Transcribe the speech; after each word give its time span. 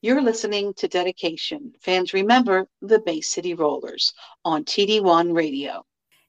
You're 0.00 0.22
listening 0.22 0.74
to 0.74 0.86
Dedication. 0.86 1.72
Fans 1.80 2.14
remember 2.14 2.68
the 2.80 3.00
Bay 3.00 3.20
City 3.20 3.54
Rollers 3.54 4.14
on 4.44 4.64
TD1 4.64 5.34
Radio. 5.34 5.84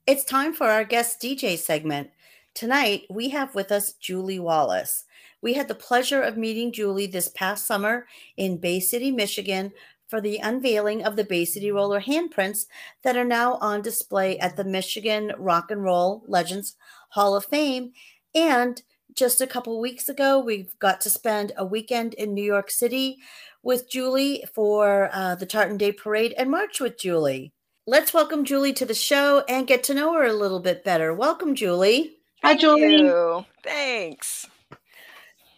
It's 0.07 0.23
time 0.23 0.53
for 0.53 0.65
our 0.65 0.83
guest 0.83 1.21
DJ 1.21 1.55
segment. 1.55 2.09
Tonight, 2.55 3.03
we 3.11 3.29
have 3.29 3.53
with 3.53 3.71
us 3.71 3.93
Julie 3.93 4.39
Wallace. 4.39 5.05
We 5.43 5.53
had 5.53 5.67
the 5.67 5.75
pleasure 5.75 6.23
of 6.23 6.35
meeting 6.35 6.71
Julie 6.71 7.05
this 7.05 7.27
past 7.27 7.67
summer 7.67 8.07
in 8.37 8.57
Bay 8.57 8.79
City, 8.79 9.11
Michigan 9.11 9.71
for 10.07 10.19
the 10.19 10.39
unveiling 10.39 11.03
of 11.03 11.15
the 11.15 11.23
Bay 11.23 11.45
City 11.45 11.71
Roller 11.71 12.01
handprints 12.01 12.65
that 13.03 13.15
are 13.15 13.23
now 13.23 13.59
on 13.61 13.83
display 13.83 14.39
at 14.39 14.55
the 14.55 14.63
Michigan 14.63 15.31
Rock 15.37 15.69
and 15.69 15.83
Roll 15.83 16.23
Legends 16.25 16.75
Hall 17.09 17.35
of 17.35 17.45
Fame. 17.45 17.91
And 18.33 18.81
just 19.13 19.41
a 19.41 19.47
couple 19.47 19.79
weeks 19.79 20.09
ago, 20.09 20.39
we 20.39 20.69
got 20.79 21.01
to 21.01 21.09
spend 21.09 21.51
a 21.57 21.65
weekend 21.65 22.13
in 22.15 22.33
New 22.33 22.43
York 22.43 22.71
City 22.71 23.17
with 23.63 23.89
Julie 23.89 24.43
for 24.53 25.09
uh, 25.13 25.35
the 25.35 25.45
Tartan 25.45 25.77
Day 25.77 25.91
Parade 25.91 26.33
and 26.37 26.49
March 26.49 26.79
with 26.79 26.97
Julie. 26.97 27.51
Let's 27.85 28.13
welcome 28.13 28.45
Julie 28.45 28.73
to 28.73 28.85
the 28.85 28.93
show 28.93 29.43
and 29.49 29.67
get 29.67 29.83
to 29.85 29.93
know 29.93 30.13
her 30.13 30.25
a 30.25 30.33
little 30.33 30.59
bit 30.59 30.83
better. 30.83 31.13
Welcome, 31.13 31.55
Julie. 31.55 32.17
Hi, 32.43 32.55
Julie. 32.55 32.97
You. 32.97 33.45
Thanks. 33.63 34.47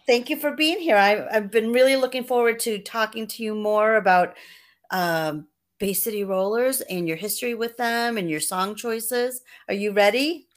Thank 0.06 0.30
you 0.30 0.36
for 0.36 0.52
being 0.52 0.80
here. 0.80 0.96
I, 0.96 1.26
have 1.32 1.50
been 1.50 1.72
really 1.72 1.96
looking 1.96 2.24
forward 2.24 2.58
to 2.60 2.78
talking 2.78 3.26
to 3.28 3.42
you 3.42 3.54
more 3.54 3.96
about 3.96 4.34
um, 4.90 5.46
Bay 5.78 5.92
City 5.92 6.24
Rollers 6.24 6.80
and 6.80 7.06
your 7.06 7.16
history 7.16 7.54
with 7.54 7.76
them 7.76 8.16
and 8.16 8.28
your 8.28 8.40
song 8.40 8.74
choices. 8.74 9.42
Are 9.68 9.74
you 9.74 9.92
ready? 9.92 10.48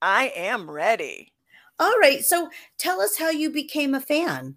I 0.00 0.32
am 0.36 0.70
ready. 0.70 1.32
All 1.78 1.98
right. 1.98 2.24
So 2.24 2.50
tell 2.78 3.00
us 3.00 3.16
how 3.16 3.30
you 3.30 3.50
became 3.50 3.94
a 3.94 4.00
fan. 4.00 4.56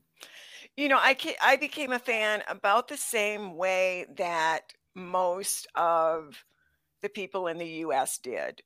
You 0.78 0.88
know, 0.90 1.00
I 1.00 1.18
I 1.42 1.56
became 1.56 1.92
a 1.92 2.00
fan 2.00 2.44
about 2.48 2.88
the 2.88 2.98
same 2.98 3.58
way 3.58 4.06
that 4.16 4.74
most 4.96 5.68
of 5.76 6.44
the 7.02 7.10
people 7.10 7.48
in 7.48 7.58
the 7.58 7.68
U.S. 7.68 8.20
did. 8.20 8.62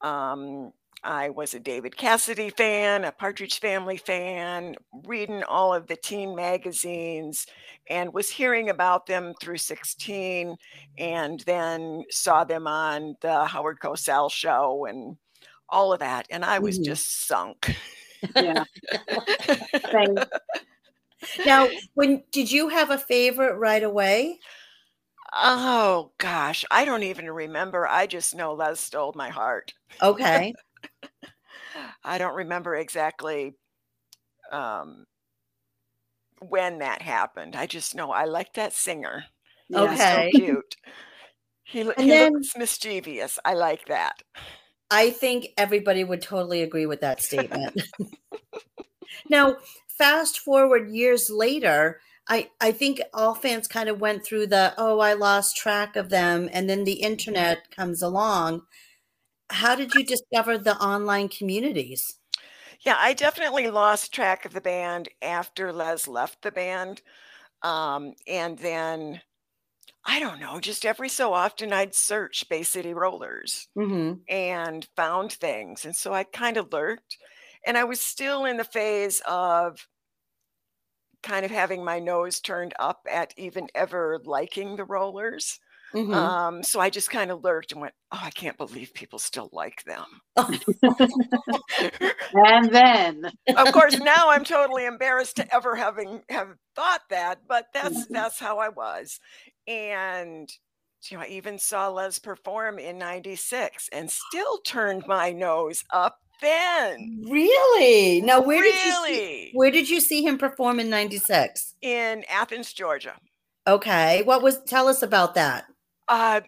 Um, 0.00 0.72
I 1.04 1.28
was 1.28 1.52
a 1.52 1.60
David 1.60 1.98
Cassidy 1.98 2.48
fan, 2.48 3.04
a 3.04 3.12
Partridge 3.12 3.60
Family 3.60 3.98
fan, 3.98 4.76
reading 5.04 5.42
all 5.42 5.74
of 5.74 5.86
the 5.86 5.96
teen 5.96 6.34
magazines, 6.34 7.46
and 7.88 8.14
was 8.14 8.30
hearing 8.30 8.70
about 8.70 9.04
them 9.04 9.34
through 9.40 9.58
16, 9.58 10.56
and 10.96 11.40
then 11.40 12.04
saw 12.10 12.44
them 12.44 12.66
on 12.66 13.16
the 13.20 13.44
Howard 13.44 13.80
Cosell 13.80 14.30
show 14.30 14.86
and 14.86 15.16
all 15.68 15.92
of 15.92 16.00
that. 16.00 16.26
And 16.30 16.42
I 16.42 16.58
was 16.58 16.76
mm-hmm. 16.76 16.84
just 16.84 17.26
sunk. 17.26 17.76
Yeah. 18.34 18.64
Now, 21.44 21.68
when 21.94 22.22
did 22.32 22.50
you 22.50 22.68
have 22.68 22.90
a 22.90 22.98
favorite 22.98 23.56
right 23.56 23.82
away? 23.82 24.38
Oh 25.32 26.12
gosh, 26.18 26.64
I 26.70 26.84
don't 26.84 27.04
even 27.04 27.30
remember. 27.30 27.86
I 27.86 28.06
just 28.06 28.34
know 28.34 28.54
Les 28.54 28.80
stole 28.80 29.12
my 29.14 29.28
heart. 29.28 29.74
Okay. 30.02 30.54
I 32.04 32.18
don't 32.18 32.34
remember 32.34 32.74
exactly 32.74 33.54
um, 34.50 35.06
when 36.40 36.78
that 36.78 37.02
happened. 37.02 37.54
I 37.54 37.66
just 37.66 37.94
know 37.94 38.10
I 38.10 38.24
like 38.24 38.54
that 38.54 38.72
singer. 38.72 39.24
Okay. 39.74 40.30
so 40.32 40.38
cute. 40.38 40.76
He, 41.62 41.84
he 41.98 42.08
then, 42.08 42.32
looks 42.32 42.56
mischievous. 42.56 43.38
I 43.44 43.54
like 43.54 43.86
that. 43.86 44.22
I 44.90 45.10
think 45.10 45.48
everybody 45.56 46.02
would 46.02 46.20
totally 46.20 46.62
agree 46.62 46.86
with 46.86 47.00
that 47.02 47.22
statement. 47.22 47.80
now, 49.30 49.56
fast 50.00 50.38
forward 50.38 50.88
years 50.88 51.28
later, 51.28 52.00
I, 52.26 52.48
I 52.58 52.72
think 52.72 53.02
all 53.12 53.34
fans 53.34 53.68
kind 53.68 53.90
of 53.90 54.00
went 54.00 54.24
through 54.24 54.46
the, 54.46 54.72
oh, 54.78 54.98
I 55.00 55.12
lost 55.12 55.58
track 55.58 55.94
of 55.94 56.08
them. 56.08 56.48
And 56.52 56.70
then 56.70 56.84
the 56.84 57.02
internet 57.02 57.70
comes 57.70 58.00
along. 58.00 58.62
How 59.50 59.74
did 59.74 59.92
you 59.94 60.02
discover 60.02 60.56
the 60.56 60.76
online 60.78 61.28
communities? 61.28 62.16
Yeah, 62.80 62.96
I 62.98 63.12
definitely 63.12 63.68
lost 63.68 64.14
track 64.14 64.46
of 64.46 64.54
the 64.54 64.62
band 64.62 65.10
after 65.20 65.70
Les 65.70 66.08
left 66.08 66.40
the 66.40 66.50
band. 66.50 67.02
Um, 67.62 68.14
and 68.26 68.58
then 68.58 69.20
I 70.06 70.18
don't 70.18 70.40
know, 70.40 70.60
just 70.60 70.86
every 70.86 71.10
so 71.10 71.34
often 71.34 71.74
I'd 71.74 71.94
search 71.94 72.48
Bay 72.48 72.62
City 72.62 72.94
Rollers 72.94 73.68
mm-hmm. 73.76 74.20
and 74.30 74.88
found 74.96 75.34
things. 75.34 75.84
And 75.84 75.94
so 75.94 76.14
I 76.14 76.24
kind 76.24 76.56
of 76.56 76.72
lurked. 76.72 77.18
And 77.66 77.76
I 77.76 77.84
was 77.84 78.00
still 78.00 78.46
in 78.46 78.56
the 78.56 78.64
phase 78.64 79.20
of 79.28 79.86
kind 81.22 81.44
of 81.44 81.50
having 81.50 81.84
my 81.84 81.98
nose 81.98 82.40
turned 82.40 82.74
up 82.78 83.06
at 83.10 83.34
even 83.36 83.68
ever 83.74 84.20
liking 84.24 84.76
the 84.76 84.84
rollers. 84.84 85.58
Mm-hmm. 85.94 86.14
Um, 86.14 86.62
so 86.62 86.78
I 86.78 86.88
just 86.88 87.10
kind 87.10 87.32
of 87.32 87.42
lurked 87.42 87.72
and 87.72 87.80
went, 87.80 87.94
Oh, 88.12 88.20
I 88.22 88.30
can't 88.30 88.56
believe 88.56 88.94
people 88.94 89.18
still 89.18 89.50
like 89.52 89.82
them. 89.84 90.04
and 92.32 92.72
then 92.72 93.24
of 93.56 93.72
course 93.72 93.98
now 93.98 94.30
I'm 94.30 94.44
totally 94.44 94.86
embarrassed 94.86 95.36
to 95.36 95.54
ever 95.54 95.74
having 95.74 96.22
have 96.28 96.54
thought 96.76 97.02
that, 97.10 97.40
but 97.48 97.66
that's 97.74 98.04
mm-hmm. 98.04 98.14
that's 98.14 98.38
how 98.38 98.58
I 98.58 98.68
was. 98.68 99.18
And 99.66 100.48
you 101.08 101.16
know, 101.16 101.24
I 101.24 101.28
even 101.28 101.58
saw 101.58 101.88
Les 101.88 102.18
perform 102.18 102.78
in 102.78 102.98
96 102.98 103.88
and 103.92 104.10
still 104.10 104.58
turned 104.58 105.06
my 105.06 105.32
nose 105.32 105.82
up 105.90 106.19
then. 106.40 107.24
Really? 107.28 108.20
Now, 108.20 108.40
where 108.40 108.60
really? 108.60 108.72
did 108.72 108.84
you 108.84 109.06
see, 109.06 109.50
where 109.54 109.70
did 109.70 109.88
you 109.88 110.00
see 110.00 110.22
him 110.22 110.38
perform 110.38 110.80
in 110.80 110.90
'96? 110.90 111.74
In 111.82 112.24
Athens, 112.28 112.72
Georgia. 112.72 113.14
Okay, 113.66 114.22
what 114.22 114.42
was? 114.42 114.62
Tell 114.64 114.88
us 114.88 115.02
about 115.02 115.34
that. 115.34 115.64
Uh, 116.08 116.40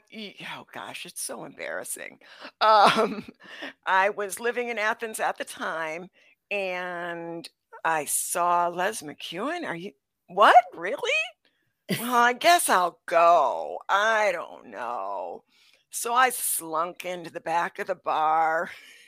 oh 0.57 0.67
gosh, 0.73 1.07
it's 1.07 1.23
so 1.23 1.45
embarrassing. 1.45 2.19
Um, 2.61 3.25
I 3.87 4.11
was 4.11 4.41
living 4.41 4.69
in 4.69 4.79
Athens 4.79 5.21
at 5.21 5.39
the 5.39 5.45
time, 5.45 6.09
and 6.51 7.49
I 7.85 8.07
saw 8.07 8.69
Les 8.69 9.03
McKeown. 9.03 9.65
Are 9.65 9.77
you 9.77 9.93
what? 10.29 10.57
Really? 10.75 11.11
well, 12.01 12.15
I 12.15 12.33
guess 12.33 12.69
I'll 12.69 12.99
go. 13.07 13.79
I 13.89 14.33
don't 14.33 14.67
know. 14.67 15.45
So 15.91 16.15
I 16.15 16.31
slunk 16.31 17.05
into 17.05 17.31
the 17.31 17.41
back 17.41 17.79
of 17.79 17.87
the 17.87 17.95
bar 17.95 18.71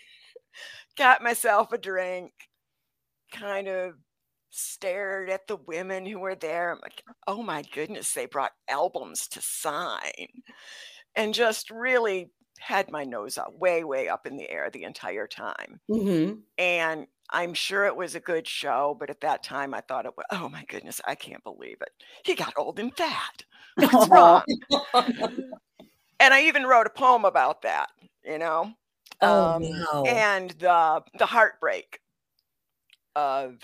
got 0.97 1.22
myself 1.22 1.72
a 1.72 1.78
drink, 1.78 2.32
kind 3.32 3.69
of 3.69 3.94
stared 4.50 5.31
at 5.31 5.47
the 5.47 5.56
women 5.56 6.06
who 6.06 6.21
were 6.21 6.37
there. 6.37 6.72
I'm 6.72 6.81
like, 6.82 7.03
oh 7.27 7.43
my 7.43 7.62
goodness, 7.72 8.12
they 8.12 8.27
brought 8.27 8.53
albums 8.69 9.28
to 9.28 9.41
sign. 9.43 10.28
And 11.16 11.34
just 11.34 11.71
really 11.71 12.31
had 12.59 12.91
my 12.91 13.05
nose 13.05 13.38
up 13.38 13.53
way, 13.59 13.84
way 13.84 14.09
up 14.09 14.27
in 14.27 14.37
the 14.37 14.50
air 14.50 14.71
the 14.71 14.84
entire 14.84 15.27
time. 15.27 15.81
Mm-hmm. 15.91 16.41
And 16.59 17.06
I'm 17.31 17.55
sure 17.55 17.84
it 17.87 17.97
was 17.97 18.15
a 18.15 18.21
good 18.21 18.47
show, 18.47 18.97
but 18.99 19.11
at 19.11 19.21
that 19.21 19.43
time 19.43 19.75
I 19.75 19.81
thought 19.81 20.06
it 20.06 20.16
was, 20.16 20.26
oh 20.31 20.49
my 20.49 20.65
goodness, 20.69 21.00
I 21.06 21.15
can't 21.15 21.43
believe 21.43 21.78
it. 21.81 21.91
He 22.25 22.34
got 22.34 22.55
old 22.56 22.78
and 22.78 22.94
fat. 22.97 23.44
What's 23.76 24.09
wrong? 24.11 24.43
and 26.21 26.34
I 26.34 26.43
even 26.43 26.65
wrote 26.65 26.87
a 26.87 26.91
poem 26.91 27.25
about 27.25 27.62
that, 27.62 27.91
you 28.25 28.38
know? 28.38 28.72
Oh, 29.20 29.54
um, 29.54 29.62
no. 29.62 30.04
and 30.06 30.50
the 30.52 31.02
the 31.19 31.26
heartbreak 31.26 32.00
of 33.16 33.56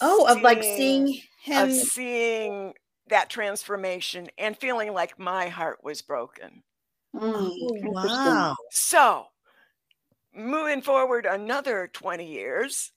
oh 0.00 0.26
seeing, 0.26 0.36
of 0.36 0.42
like 0.42 0.62
seeing 0.62 1.20
him 1.42 1.68
of 1.68 1.72
seeing 1.72 2.74
that 3.08 3.30
transformation 3.30 4.28
and 4.36 4.56
feeling 4.56 4.92
like 4.92 5.18
my 5.18 5.48
heart 5.48 5.78
was 5.82 6.02
broken. 6.02 6.62
Mm, 7.14 7.50
oh, 7.52 7.76
wow. 7.82 8.54
So 8.70 9.26
moving 10.34 10.82
forward 10.82 11.26
another 11.26 11.90
20 11.92 12.26
years 12.26 12.92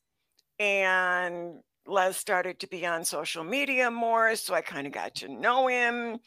and 0.60 1.60
Les 1.88 2.16
started 2.18 2.60
to 2.60 2.68
be 2.68 2.86
on 2.86 3.04
social 3.04 3.44
media 3.44 3.90
more. 3.90 4.36
So 4.36 4.54
I 4.54 4.62
kind 4.62 4.86
of 4.86 4.94
got 4.94 5.16
to 5.16 5.28
know 5.28 5.68
him 5.68 6.20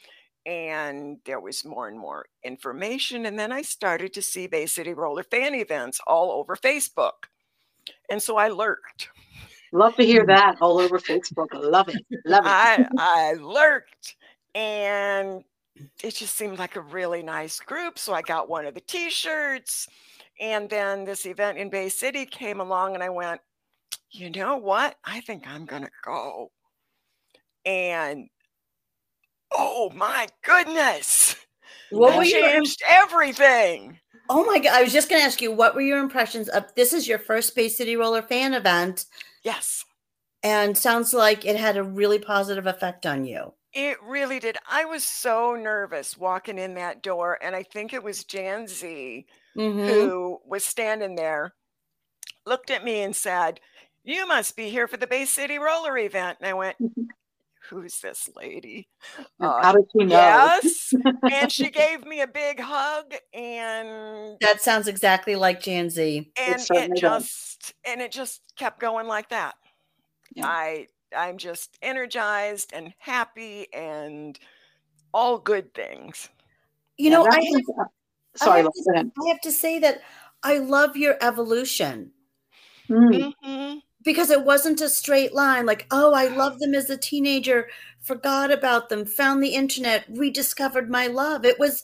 and 0.46 1.19
there 1.25 1.41
was 1.41 1.64
more 1.64 1.88
and 1.88 1.99
more 1.99 2.26
information. 2.43 3.26
And 3.26 3.38
then 3.38 3.52
I 3.52 3.62
started 3.62 4.12
to 4.14 4.23
see 4.23 4.46
Bay 4.46 4.67
City 4.67 4.93
Roller 4.93 5.23
fan 5.23 5.55
events 5.55 6.00
all 6.06 6.31
over 6.32 6.56
Facebook. 6.56 7.29
And 8.11 8.23
so 8.23 8.37
I 8.37 8.49
lurked. 8.49 9.08
Love 9.73 9.96
to 9.96 10.05
hear 10.05 10.25
that 10.26 10.56
all 10.61 10.79
over 10.79 10.99
Facebook. 10.99 11.49
Love 11.52 11.88
it. 11.88 12.02
Love 12.25 12.44
it. 12.44 12.49
I, 12.49 12.87
I 12.99 13.32
lurked 13.35 14.17
and 14.55 15.43
it 16.02 16.14
just 16.14 16.37
seemed 16.37 16.58
like 16.58 16.76
a 16.76 16.81
really 16.81 17.23
nice 17.23 17.58
group. 17.58 17.99
So 17.99 18.12
I 18.12 18.23
got 18.23 18.49
one 18.49 18.67
of 18.67 18.75
the 18.75 18.81
t 18.81 19.11
shirts. 19.11 19.88
And 20.41 20.69
then 20.69 21.05
this 21.05 21.26
event 21.26 21.58
in 21.58 21.70
Bay 21.70 21.88
City 21.88 22.26
came 22.26 22.61
along 22.61 22.94
and 22.94 23.02
I 23.02 23.08
went, 23.08 23.41
you 24.11 24.31
know 24.31 24.56
what? 24.56 24.96
I 25.05 25.20
think 25.20 25.46
I'm 25.46 25.64
going 25.64 25.82
to 25.82 25.91
go. 26.05 26.50
And 27.64 28.29
oh 29.52 29.91
my 29.94 30.29
goodness. 30.43 31.37
What 31.91 32.12
that 32.17 32.26
changed 32.26 32.81
your, 32.81 32.91
everything. 33.05 33.99
Oh 34.29 34.44
my 34.44 34.58
god. 34.58 34.73
I 34.75 34.82
was 34.82 34.93
just 34.93 35.08
gonna 35.08 35.23
ask 35.23 35.41
you, 35.43 35.52
what 35.52 35.75
were 35.75 35.81
your 35.82 35.99
impressions 35.99 36.49
of 36.49 36.64
this 36.75 36.93
is 36.93 37.06
your 37.06 37.19
first 37.19 37.55
Bay 37.55 37.69
City 37.69 37.94
Roller 37.96 38.23
fan 38.23 38.55
event? 38.55 39.06
Yes. 39.43 39.85
and 40.43 40.76
sounds 40.76 41.14
like 41.14 41.44
it 41.44 41.56
had 41.56 41.76
a 41.76 41.82
really 41.82 42.19
positive 42.19 42.67
effect 42.67 43.06
on 43.06 43.25
you. 43.25 43.52
It 43.73 43.96
really 44.02 44.38
did. 44.41 44.56
I 44.70 44.85
was 44.85 45.02
so 45.05 45.55
nervous 45.55 46.17
walking 46.19 46.58
in 46.58 46.75
that 46.75 47.02
door, 47.02 47.38
and 47.43 47.55
I 47.56 47.62
think 47.62 47.93
it 47.93 48.02
was 48.02 48.25
Jan 48.25 48.67
Z 48.69 49.26
Mhm. 49.56 49.88
who 49.88 50.38
was 50.46 50.64
standing 50.64 51.14
there, 51.17 51.55
looked 52.46 52.70
at 52.70 52.85
me 52.85 53.02
and 53.02 53.14
said, 53.17 53.61
You 54.05 54.26
must 54.26 54.55
be 54.56 54.69
here 54.69 54.87
for 54.88 54.96
the 54.96 55.06
Bay 55.06 55.25
City 55.25 55.58
Roller 55.58 55.96
event. 55.99 56.38
And 56.41 56.49
I 56.49 56.52
went, 56.55 56.76
Who's 57.70 57.99
this 58.00 58.28
lady? 58.37 58.88
Uh, 59.40 59.62
How 59.62 59.72
did 59.72 59.84
she 59.93 60.05
know? 60.05 60.14
yes. 60.16 60.93
and 61.31 61.50
she 61.50 61.70
gave 61.70 62.05
me 62.05 62.20
a 62.20 62.26
big 62.26 62.61
hug 62.61 63.14
and 63.32 64.37
That 64.40 64.61
sounds 64.61 64.87
exactly 64.88 65.34
like 65.37 65.62
Jan 65.62 65.88
Z. 65.90 66.31
and 66.38 66.61
certainly 66.61 66.99
it 66.99 67.00
does. 67.00 67.22
just 67.25 67.75
and 67.87 68.00
it 68.02 68.12
just 68.12 68.43
kept 68.56 68.81
going 68.81 69.06
like 69.06 69.31
that. 69.31 69.55
Yeah. 70.34 70.46
I 70.46 70.87
I'm 71.16 71.38
just 71.38 71.78
energized 71.81 72.72
and 72.75 72.93
happy 72.99 73.72
and 73.72 74.38
all 75.12 75.38
good 75.38 75.72
things. 75.75 76.28
You 76.99 77.10
know, 77.10 77.26
I 77.31 77.37
have, 77.37 77.78
uh, 77.81 77.84
sorry, 78.37 78.62
have 78.62 78.72
to- 78.72 79.10
I 79.25 79.28
have 79.28 79.40
to 79.43 79.52
say 79.52 79.78
that 79.78 80.02
I 80.43 80.58
love 80.58 80.96
your 80.96 81.17
evolution 81.20 82.10
Mm. 82.90 83.81
Because 84.04 84.30
it 84.30 84.44
wasn't 84.44 84.80
a 84.80 84.88
straight 84.88 85.32
line 85.34 85.66
like, 85.66 85.86
oh, 85.90 86.12
I 86.12 86.28
loved 86.28 86.60
them 86.60 86.74
as 86.74 86.90
a 86.90 86.96
teenager, 86.96 87.68
forgot 88.00 88.52
about 88.52 88.88
them, 88.90 89.04
found 89.06 89.42
the 89.42 89.54
internet, 89.54 90.04
rediscovered 90.08 90.90
my 90.90 91.06
love. 91.06 91.44
It 91.44 91.58
was 91.58 91.82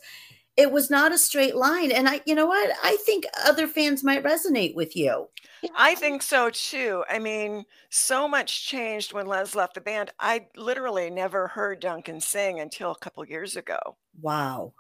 it 0.57 0.71
was 0.71 0.91
not 0.91 1.13
a 1.13 1.19
straight 1.19 1.57
line. 1.57 1.91
And 1.91 2.07
I, 2.07 2.21
you 2.27 2.35
know 2.35 2.47
what? 2.47 2.71
I 2.85 2.97
think 3.07 3.25
other 3.47 3.67
fans 3.67 4.05
might 4.05 4.23
resonate 4.23 4.75
with 4.75 4.95
you. 4.95 5.29
I 5.75 5.95
think 5.95 6.23
so 6.23 6.51
too. 6.51 7.05
I 7.09 7.19
mean, 7.19 7.65
so 7.89 8.29
much 8.29 8.67
changed 8.67 9.15
when 9.15 9.27
Les 9.27 9.55
left 9.55 9.75
the 9.75 9.81
band. 9.81 10.11
I 10.19 10.49
literally 10.57 11.09
never 11.09 11.49
heard 11.49 11.81
Duncan 11.81 12.21
sing 12.21 12.61
until 12.61 12.91
a 12.91 12.99
couple 12.99 13.25
years 13.25 13.57
ago. 13.57 13.79
Wow. 14.21 14.75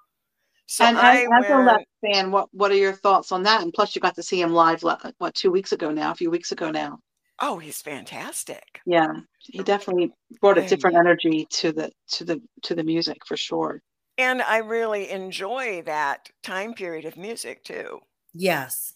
So 0.66 0.84
and 0.84 0.98
I 0.98 1.22
as, 1.22 1.28
as 1.44 1.50
a 1.50 1.54
went, 1.54 1.66
left 1.66 1.84
fan, 2.04 2.30
what 2.30 2.48
what 2.52 2.70
are 2.70 2.76
your 2.76 2.92
thoughts 2.92 3.32
on 3.32 3.42
that? 3.44 3.62
And 3.62 3.72
plus, 3.72 3.94
you 3.94 4.00
got 4.00 4.16
to 4.16 4.22
see 4.22 4.40
him 4.40 4.52
live, 4.52 4.82
le- 4.82 5.14
what 5.18 5.34
two 5.34 5.50
weeks 5.50 5.72
ago 5.72 5.90
now, 5.90 6.10
a 6.12 6.14
few 6.14 6.30
weeks 6.30 6.52
ago 6.52 6.70
now. 6.70 6.98
Oh, 7.40 7.58
he's 7.58 7.82
fantastic. 7.82 8.82
Yeah, 8.84 9.12
he 9.38 9.62
definitely 9.62 10.12
brought 10.40 10.58
a 10.58 10.62
different 10.62 10.96
energy 10.96 11.46
to 11.50 11.72
the 11.72 11.92
to 12.12 12.24
the 12.24 12.42
to 12.62 12.74
the 12.74 12.84
music 12.84 13.18
for 13.26 13.36
sure. 13.36 13.82
And 14.16 14.40
I 14.40 14.58
really 14.58 15.10
enjoy 15.10 15.82
that 15.82 16.30
time 16.44 16.74
period 16.74 17.04
of 17.04 17.16
music 17.16 17.64
too. 17.64 18.02
Yes, 18.34 18.94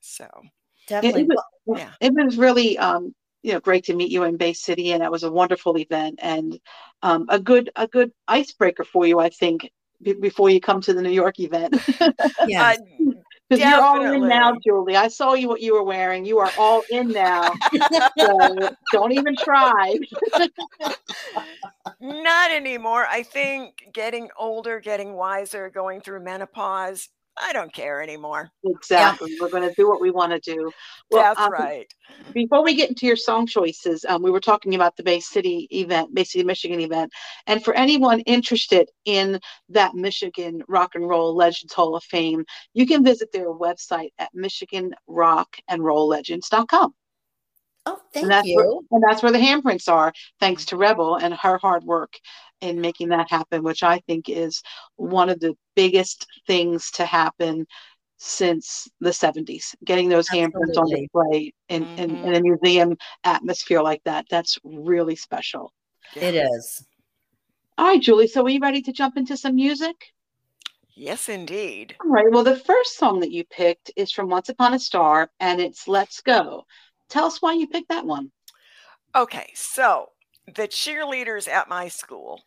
So 0.00 0.28
It, 1.00 1.16
definitely. 1.16 1.22
it 1.22 1.28
was, 1.28 1.42
yeah. 1.72 1.94
it 2.00 2.12
was 2.14 2.36
really 2.36 2.78
um, 2.78 3.14
you 3.42 3.52
know 3.52 3.60
great 3.60 3.84
to 3.84 3.94
meet 3.94 4.10
you 4.10 4.24
in 4.24 4.36
Bay 4.36 4.52
City, 4.52 4.92
and 4.92 5.02
that 5.02 5.10
was 5.10 5.22
a 5.24 5.30
wonderful 5.30 5.76
event 5.78 6.18
and 6.22 6.58
um, 7.02 7.26
a 7.28 7.38
good 7.40 7.70
a 7.76 7.86
good 7.88 8.12
icebreaker 8.28 8.84
for 8.84 9.06
you, 9.06 9.18
I 9.20 9.28
think, 9.30 9.70
be- 10.00 10.12
before 10.14 10.50
you 10.50 10.60
come 10.60 10.80
to 10.82 10.94
the 10.94 11.02
New 11.02 11.10
York 11.10 11.40
event. 11.40 11.74
yes. 12.42 12.78
Uh, 12.98 13.11
Because 13.56 13.70
you're 13.70 13.82
all 13.82 14.14
in 14.14 14.28
now, 14.28 14.56
Julie. 14.64 14.96
I 14.96 15.08
saw 15.08 15.34
you 15.34 15.48
what 15.48 15.60
you 15.60 15.74
were 15.74 15.82
wearing. 15.82 16.24
You 16.24 16.38
are 16.38 16.50
all 16.58 16.82
in 16.90 17.08
now. 17.08 17.52
so 18.18 18.38
don't 18.92 19.12
even 19.12 19.36
try. 19.36 19.98
not 22.00 22.50
anymore. 22.50 23.06
I 23.06 23.22
think 23.22 23.88
getting 23.92 24.30
older, 24.38 24.80
getting 24.80 25.12
wiser, 25.14 25.68
going 25.68 26.00
through 26.00 26.24
menopause, 26.24 27.10
I 27.40 27.52
don't 27.52 27.72
care 27.72 28.02
anymore. 28.02 28.50
Exactly. 28.64 29.36
We're 29.40 29.48
going 29.48 29.68
to 29.68 29.74
do 29.74 29.88
what 29.88 30.00
we 30.00 30.10
want 30.10 30.32
to 30.32 30.38
do. 30.38 30.70
That's 31.10 31.40
um, 31.40 31.50
right. 31.50 31.90
Before 32.34 32.62
we 32.62 32.74
get 32.74 32.90
into 32.90 33.06
your 33.06 33.16
song 33.16 33.46
choices, 33.46 34.04
um, 34.06 34.22
we 34.22 34.30
were 34.30 34.40
talking 34.40 34.74
about 34.74 34.94
the 34.96 35.02
Bay 35.02 35.20
City 35.20 35.66
event, 35.70 36.14
Bay 36.14 36.24
City, 36.24 36.44
Michigan 36.44 36.80
event. 36.80 37.10
And 37.46 37.64
for 37.64 37.72
anyone 37.74 38.20
interested 38.20 38.90
in 39.06 39.40
that 39.70 39.94
Michigan 39.94 40.62
Rock 40.68 40.94
and 40.94 41.08
Roll 41.08 41.34
Legends 41.34 41.72
Hall 41.72 41.96
of 41.96 42.04
Fame, 42.04 42.44
you 42.74 42.86
can 42.86 43.02
visit 43.02 43.32
their 43.32 43.48
website 43.48 44.10
at 44.18 44.28
michiganrockandrolllegends.com. 44.36 46.94
Oh, 47.84 47.98
thank 48.14 48.22
and 48.24 48.30
that's 48.30 48.46
where, 48.46 48.64
you. 48.64 48.86
and 48.92 49.02
that's 49.02 49.24
where 49.24 49.32
the 49.32 49.38
handprints 49.38 49.90
are, 49.90 50.12
thanks 50.38 50.66
to 50.66 50.76
Rebel 50.76 51.16
and 51.16 51.34
her 51.34 51.58
hard 51.58 51.82
work 51.82 52.16
in 52.62 52.80
making 52.80 53.08
that 53.08 53.30
happen, 53.30 53.62
which 53.62 53.82
I 53.82 53.98
think 54.06 54.28
is 54.28 54.62
one 54.96 55.28
of 55.28 55.40
the 55.40 55.54
biggest 55.74 56.26
things 56.46 56.90
to 56.92 57.04
happen 57.04 57.66
since 58.16 58.88
the 59.00 59.10
70s. 59.10 59.74
Getting 59.84 60.08
those 60.08 60.28
handprints 60.28 60.76
on 60.76 60.88
display 60.88 61.52
in, 61.68 61.82
in, 61.98 62.10
mm-hmm. 62.10 62.28
in 62.28 62.34
a 62.34 62.40
museum 62.40 62.96
atmosphere 63.24 63.82
like 63.82 64.00
that, 64.04 64.26
that's 64.30 64.58
really 64.62 65.16
special. 65.16 65.72
It 66.14 66.34
is. 66.34 66.86
All 67.76 67.86
right, 67.86 68.00
Julie, 68.00 68.28
so 68.28 68.44
are 68.44 68.48
you 68.48 68.60
ready 68.60 68.80
to 68.82 68.92
jump 68.92 69.16
into 69.16 69.36
some 69.36 69.56
music? 69.56 69.96
Yes, 70.94 71.28
indeed. 71.28 71.96
All 72.04 72.10
right, 72.10 72.30
well, 72.30 72.44
the 72.44 72.56
first 72.56 72.96
song 72.96 73.20
that 73.20 73.32
you 73.32 73.44
picked 73.44 73.90
is 73.96 74.12
from 74.12 74.28
Once 74.28 74.50
Upon 74.50 74.74
a 74.74 74.78
Star, 74.78 75.30
and 75.40 75.60
it's 75.60 75.88
Let's 75.88 76.20
Go. 76.20 76.64
Tell 77.08 77.24
us 77.24 77.42
why 77.42 77.54
you 77.54 77.66
picked 77.66 77.88
that 77.88 78.06
one. 78.06 78.30
Okay, 79.16 79.50
so 79.54 80.10
the 80.46 80.68
cheerleaders 80.68 81.48
at 81.48 81.68
my 81.68 81.88
school, 81.88 82.42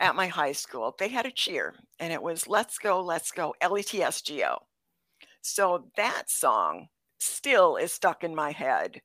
at 0.00 0.16
my 0.16 0.26
high 0.26 0.52
school, 0.52 0.94
they 0.98 1.08
had 1.08 1.26
a 1.26 1.30
cheer 1.30 1.74
and 1.98 2.12
it 2.12 2.22
was 2.22 2.48
Let's 2.48 2.78
Go, 2.78 3.00
Let's 3.00 3.30
Go, 3.30 3.54
L 3.60 3.78
E 3.78 3.82
T 3.82 4.02
S 4.02 4.22
G 4.22 4.44
O. 4.44 4.58
So 5.40 5.88
that 5.96 6.30
song 6.30 6.88
still 7.18 7.76
is 7.76 7.92
stuck 7.92 8.24
in 8.24 8.34
my 8.34 8.52
head 8.52 9.00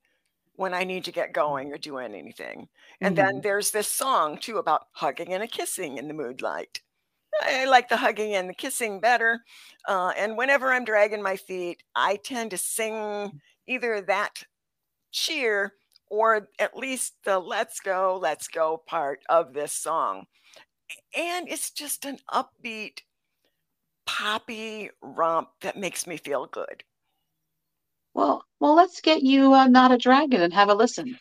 when 0.56 0.74
I 0.74 0.84
need 0.84 1.06
to 1.06 1.12
get 1.12 1.34
going 1.34 1.72
or 1.72 1.78
doing 1.78 2.14
anything. 2.14 2.68
And 3.00 3.16
then 3.16 3.42
there's 3.42 3.72
this 3.72 3.88
song 3.88 4.38
too 4.38 4.58
about 4.58 4.88
hugging 4.92 5.34
and 5.34 5.44
a 5.44 5.48
kissing 5.48 5.98
in 5.98 6.08
the 6.08 6.14
moonlight. 6.14 6.82
I 7.42 7.66
like 7.66 7.90
the 7.90 7.98
hugging 7.98 8.36
and 8.36 8.50
the 8.50 8.54
kissing 8.54 9.00
better. 9.00 9.40
Uh, 9.88 10.12
and 10.18 10.38
whenever 10.38 10.72
I'm 10.72 10.86
dragging 10.86 11.22
my 11.22 11.38
feet, 11.38 11.82
I 11.96 12.18
tend 12.18 12.52
to 12.52 12.58
sing 12.58 13.40
either 13.68 14.02
that 14.02 14.44
cheer 15.12 15.74
or 16.10 16.50
at 16.60 16.76
least 16.76 17.14
the 17.24 17.40
let's 17.40 17.80
go, 17.80 18.20
let's 18.22 18.48
go 18.48 18.84
part 18.86 19.22
of 19.30 19.54
this 19.54 19.72
song. 19.72 20.26
And 21.16 21.48
it's 21.50 21.72
just 21.72 22.06
an 22.06 22.20
upbeat, 22.32 23.02
poppy 24.06 24.90
romp 25.02 25.50
that 25.62 25.78
makes 25.78 26.06
me 26.08 26.18
feel 26.18 26.46
good. 26.48 26.84
Well, 28.14 28.46
well, 28.62 28.74
let's 28.74 29.02
get 29.02 29.22
you 29.22 29.54
uh, 29.54 29.68
not 29.68 29.92
a 29.92 29.98
dragon 29.98 30.42
and 30.42 30.54
have 30.54 30.70
a 30.70 30.74
listen. 30.74 31.20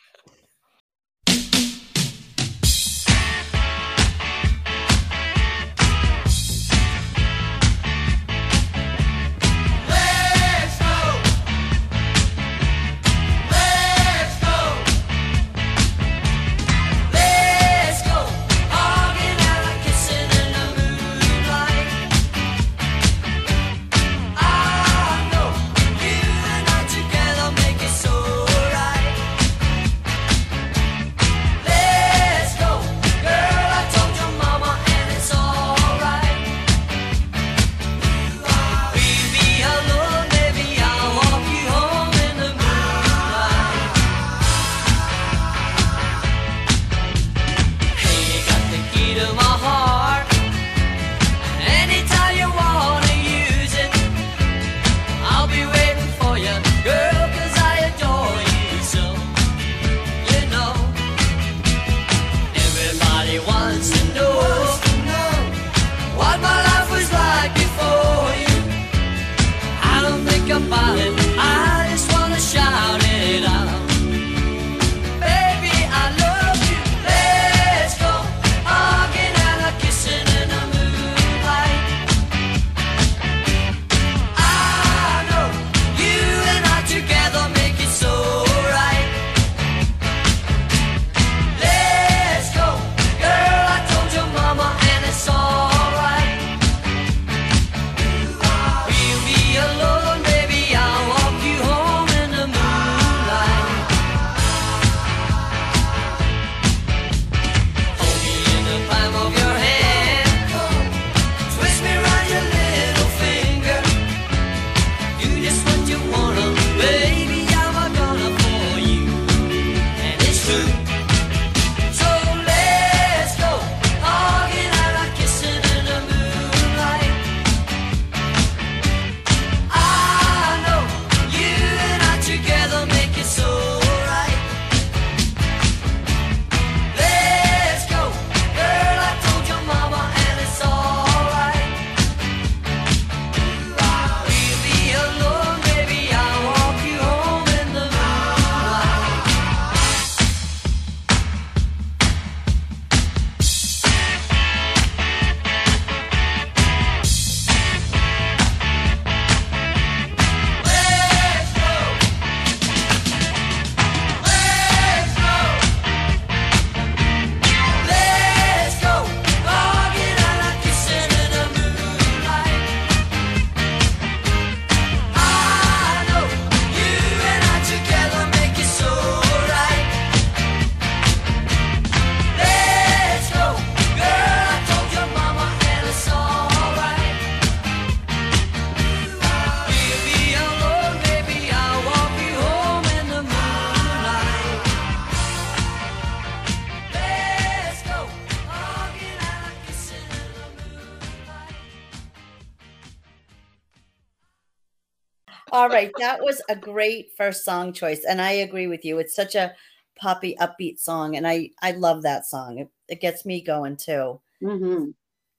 Right, 205.85 205.97
that 205.99 206.23
was 206.23 206.43
a 206.49 206.57
great 206.57 207.13
first 207.17 207.45
song 207.45 207.73
choice, 207.73 208.05
and 208.05 208.21
I 208.21 208.33
agree 208.33 208.67
with 208.67 208.85
you. 208.85 208.99
It's 208.99 209.15
such 209.15 209.35
a 209.35 209.55
poppy, 209.97 210.37
upbeat 210.41 210.79
song, 210.81 211.17
and 211.17 211.27
I 211.29 211.51
I 211.63 211.73
love 211.73 212.03
that 212.03 212.27
song. 212.27 212.59
It, 212.59 212.71
it 212.89 213.01
gets 213.01 213.25
me 213.27 213.41
going 213.43 213.77
too. 213.77 214.21
Mhm. 214.43 214.95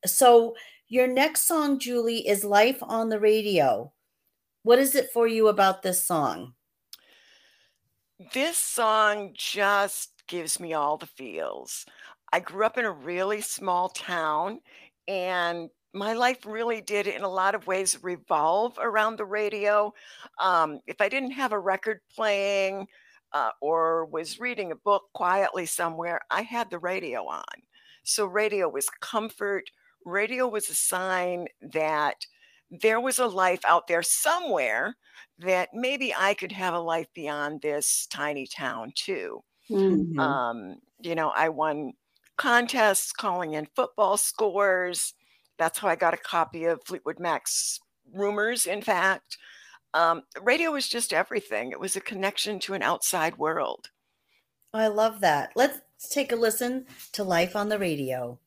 So 0.05 0.55
your 0.89 1.07
next 1.07 1.43
song, 1.47 1.79
Julie, 1.79 2.27
is 2.27 2.43
"Life 2.43 2.83
on 2.83 3.09
the 3.09 3.19
Radio." 3.19 3.93
What 4.63 4.79
is 4.79 4.95
it 4.95 5.11
for 5.11 5.27
you 5.27 5.47
about 5.49 5.83
this 5.83 6.03
song? 6.05 6.55
This 8.33 8.57
song 8.57 9.33
just 9.33 10.25
gives 10.27 10.59
me 10.59 10.73
all 10.73 10.97
the 10.97 11.07
feels. 11.07 11.85
I 12.31 12.39
grew 12.39 12.65
up 12.65 12.77
in 12.77 12.85
a 12.85 12.91
really 12.91 13.41
small 13.41 13.89
town, 13.89 14.61
and 15.07 15.69
my 15.93 16.13
life 16.13 16.45
really 16.45 16.81
did, 16.81 17.07
in 17.07 17.23
a 17.23 17.29
lot 17.29 17.55
of 17.55 17.67
ways, 17.67 17.97
revolve 18.01 18.77
around 18.79 19.17
the 19.17 19.25
radio. 19.25 19.93
Um, 20.39 20.79
if 20.87 21.01
I 21.01 21.09
didn't 21.09 21.31
have 21.31 21.51
a 21.51 21.59
record 21.59 21.99
playing 22.15 22.87
uh, 23.33 23.51
or 23.61 24.05
was 24.05 24.39
reading 24.39 24.71
a 24.71 24.75
book 24.75 25.03
quietly 25.13 25.65
somewhere, 25.65 26.21
I 26.29 26.43
had 26.43 26.69
the 26.69 26.79
radio 26.79 27.25
on. 27.25 27.43
So, 28.03 28.25
radio 28.25 28.69
was 28.69 28.89
comfort. 29.01 29.69
Radio 30.05 30.47
was 30.47 30.69
a 30.69 30.73
sign 30.73 31.47
that 31.61 32.25
there 32.71 33.01
was 33.01 33.19
a 33.19 33.27
life 33.27 33.61
out 33.65 33.87
there 33.87 34.01
somewhere 34.01 34.95
that 35.39 35.69
maybe 35.73 36.13
I 36.17 36.33
could 36.33 36.51
have 36.53 36.73
a 36.73 36.79
life 36.79 37.07
beyond 37.13 37.61
this 37.61 38.07
tiny 38.09 38.47
town 38.47 38.93
too. 38.95 39.43
Mm. 39.69 40.17
Um, 40.17 40.75
you 41.01 41.15
know, 41.15 41.29
I 41.35 41.49
won 41.49 41.93
contests 42.37 43.11
calling 43.11 43.53
in 43.53 43.67
football 43.75 44.17
scores. 44.17 45.13
That's 45.61 45.77
how 45.77 45.89
I 45.89 45.95
got 45.95 46.15
a 46.15 46.17
copy 46.17 46.65
of 46.65 46.83
Fleetwood 46.83 47.19
Mac's 47.19 47.79
Rumors, 48.11 48.65
in 48.65 48.81
fact. 48.81 49.37
Um, 49.93 50.23
radio 50.41 50.71
was 50.71 50.89
just 50.89 51.13
everything. 51.13 51.71
It 51.71 51.79
was 51.79 51.95
a 51.95 52.01
connection 52.01 52.59
to 52.61 52.73
an 52.73 52.81
outside 52.81 53.37
world. 53.37 53.91
I 54.73 54.87
love 54.87 55.21
that. 55.21 55.51
Let's 55.55 55.77
take 56.09 56.31
a 56.31 56.35
listen 56.35 56.87
to 57.11 57.23
"Life 57.23 57.55
on 57.55 57.69
the 57.69 57.77
Radio." 57.77 58.39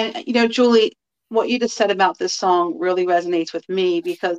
And 0.00 0.26
you 0.26 0.32
know, 0.32 0.48
Julie, 0.48 0.92
what 1.28 1.48
you 1.48 1.58
just 1.58 1.76
said 1.76 1.90
about 1.90 2.18
this 2.18 2.34
song 2.34 2.78
really 2.78 3.06
resonates 3.06 3.52
with 3.52 3.68
me 3.68 4.00
because 4.00 4.38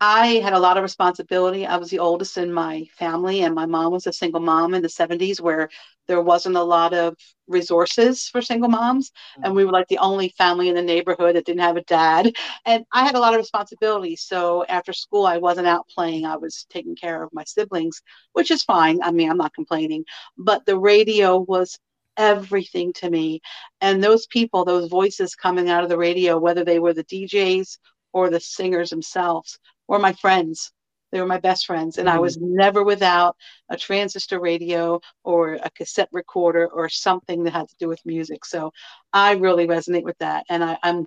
I 0.00 0.26
had 0.44 0.52
a 0.52 0.58
lot 0.58 0.76
of 0.76 0.82
responsibility. 0.82 1.66
I 1.66 1.76
was 1.76 1.90
the 1.90 2.00
oldest 2.00 2.36
in 2.36 2.52
my 2.52 2.84
family, 2.98 3.42
and 3.42 3.54
my 3.54 3.66
mom 3.66 3.92
was 3.92 4.06
a 4.06 4.12
single 4.12 4.40
mom 4.40 4.74
in 4.74 4.82
the 4.82 4.88
70s 4.88 5.40
where 5.40 5.70
there 6.08 6.20
wasn't 6.20 6.56
a 6.56 6.62
lot 6.62 6.92
of 6.94 7.16
resources 7.48 8.28
for 8.28 8.42
single 8.42 8.68
moms. 8.68 9.12
And 9.42 9.54
we 9.54 9.64
were 9.64 9.72
like 9.72 9.88
the 9.88 9.98
only 9.98 10.28
family 10.38 10.68
in 10.68 10.74
the 10.74 10.82
neighborhood 10.82 11.36
that 11.36 11.46
didn't 11.46 11.62
have 11.62 11.76
a 11.76 11.82
dad. 11.84 12.32
And 12.66 12.84
I 12.92 13.04
had 13.04 13.14
a 13.14 13.20
lot 13.20 13.34
of 13.34 13.38
responsibility. 13.38 14.16
So 14.16 14.64
after 14.68 14.92
school, 14.92 15.26
I 15.26 15.38
wasn't 15.38 15.68
out 15.68 15.88
playing. 15.88 16.26
I 16.26 16.36
was 16.36 16.66
taking 16.70 16.96
care 16.96 17.22
of 17.22 17.30
my 17.32 17.44
siblings, 17.44 18.02
which 18.34 18.50
is 18.50 18.62
fine. 18.64 19.00
I 19.02 19.12
mean, 19.12 19.30
I'm 19.30 19.38
not 19.38 19.54
complaining. 19.54 20.04
But 20.36 20.66
the 20.66 20.78
radio 20.78 21.38
was 21.38 21.78
everything 22.16 22.92
to 22.94 23.10
me. 23.10 23.40
And 23.80 24.02
those 24.02 24.26
people, 24.26 24.64
those 24.64 24.88
voices 24.88 25.34
coming 25.34 25.70
out 25.70 25.82
of 25.82 25.88
the 25.88 25.98
radio, 25.98 26.38
whether 26.38 26.64
they 26.64 26.78
were 26.78 26.94
the 26.94 27.04
DJs 27.04 27.78
or 28.12 28.30
the 28.30 28.40
singers 28.40 28.90
themselves, 28.90 29.58
or 29.88 29.98
my 29.98 30.12
friends. 30.12 30.72
They 31.12 31.20
were 31.20 31.26
my 31.26 31.38
best 31.38 31.66
friends. 31.66 31.98
And 31.98 32.08
I 32.08 32.18
was 32.18 32.36
mm-hmm. 32.36 32.56
never 32.56 32.82
without 32.82 33.36
a 33.68 33.76
transistor 33.76 34.40
radio 34.40 35.00
or 35.22 35.54
a 35.54 35.70
cassette 35.70 36.08
recorder 36.10 36.66
or 36.66 36.88
something 36.88 37.44
that 37.44 37.52
had 37.52 37.68
to 37.68 37.76
do 37.78 37.88
with 37.88 38.04
music. 38.04 38.44
So 38.44 38.72
I 39.12 39.34
really 39.34 39.68
resonate 39.68 40.02
with 40.02 40.18
that. 40.18 40.44
And 40.48 40.64
I, 40.64 40.76
I'm 40.82 41.06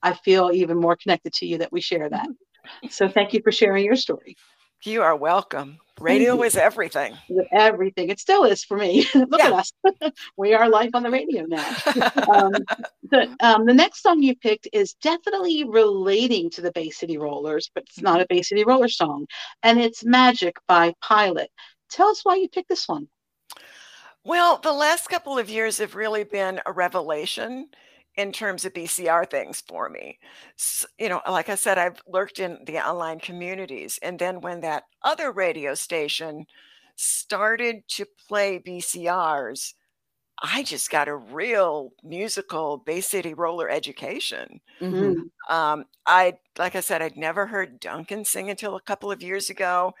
I 0.00 0.14
feel 0.14 0.50
even 0.52 0.78
more 0.78 0.96
connected 0.96 1.32
to 1.34 1.46
you 1.46 1.58
that 1.58 1.72
we 1.72 1.80
share 1.80 2.08
that. 2.08 2.28
So 2.90 3.08
thank 3.08 3.32
you 3.32 3.40
for 3.42 3.50
sharing 3.50 3.82
your 3.82 3.96
story. 3.96 4.36
You 4.84 5.02
are 5.02 5.16
welcome. 5.16 5.78
Radio 5.98 6.40
is 6.44 6.56
everything. 6.56 7.16
Everything. 7.50 8.10
It 8.10 8.20
still 8.20 8.44
is 8.44 8.62
for 8.62 8.76
me. 8.76 9.08
Look 9.14 9.40
at 9.40 9.52
us. 9.52 9.72
we 10.36 10.54
are 10.54 10.68
live 10.68 10.90
on 10.94 11.02
the 11.02 11.10
radio 11.10 11.44
now. 11.46 11.66
um, 12.32 12.52
the, 13.10 13.36
um, 13.40 13.66
the 13.66 13.74
next 13.74 14.02
song 14.02 14.22
you 14.22 14.36
picked 14.36 14.68
is 14.72 14.94
definitely 14.94 15.64
relating 15.64 16.48
to 16.50 16.60
the 16.60 16.70
Bay 16.70 16.90
City 16.90 17.18
Rollers, 17.18 17.68
but 17.74 17.82
it's 17.88 18.00
not 18.00 18.20
a 18.20 18.26
Bay 18.28 18.40
City 18.40 18.62
Roller 18.62 18.88
song. 18.88 19.26
And 19.64 19.80
it's 19.80 20.04
Magic 20.04 20.56
by 20.68 20.94
Pilot. 21.02 21.50
Tell 21.90 22.08
us 22.08 22.20
why 22.24 22.36
you 22.36 22.48
picked 22.48 22.68
this 22.68 22.86
one. 22.86 23.08
Well, 24.24 24.58
the 24.58 24.72
last 24.72 25.08
couple 25.08 25.38
of 25.38 25.50
years 25.50 25.78
have 25.78 25.96
really 25.96 26.22
been 26.22 26.60
a 26.66 26.72
revelation 26.72 27.68
in 28.18 28.32
terms 28.32 28.66
of 28.66 28.74
BCR 28.74 29.26
things 29.26 29.62
for 29.68 29.88
me. 29.90 30.20
S- 30.58 30.86
you 30.98 31.08
know, 31.08 31.22
like 31.28 31.48
I 31.50 31.56
said, 31.56 31.78
I've 31.78 32.02
lurked 32.06 32.40
in 32.40 32.60
the 32.66 32.78
online 32.86 33.20
communities. 33.20 33.98
And 34.02 34.18
then 34.20 34.42
when 34.42 34.60
that 34.62 34.84
other 35.04 35.32
radio 35.32 35.74
station 35.74 36.46
started 36.96 37.84
to 37.90 38.06
play 38.28 38.58
BCRs, 38.58 39.74
I 40.42 40.62
just 40.64 40.90
got 40.90 41.08
a 41.08 41.16
real 41.16 41.92
musical 42.04 42.78
Bay 42.78 43.00
City 43.00 43.34
roller 43.34 43.68
education. 43.70 44.60
Mhm. 44.80 45.16
Mm. 45.48 45.54
Um, 45.54 45.84
I, 46.06 46.38
like 46.58 46.76
I 46.76 46.80
said, 46.80 47.02
I'd 47.02 47.16
never 47.16 47.46
heard 47.46 47.80
Duncan 47.80 48.24
sing 48.24 48.50
until 48.50 48.76
a 48.76 48.80
couple 48.82 49.10
of 49.10 49.22
years 49.22 49.50
ago. 49.50 49.94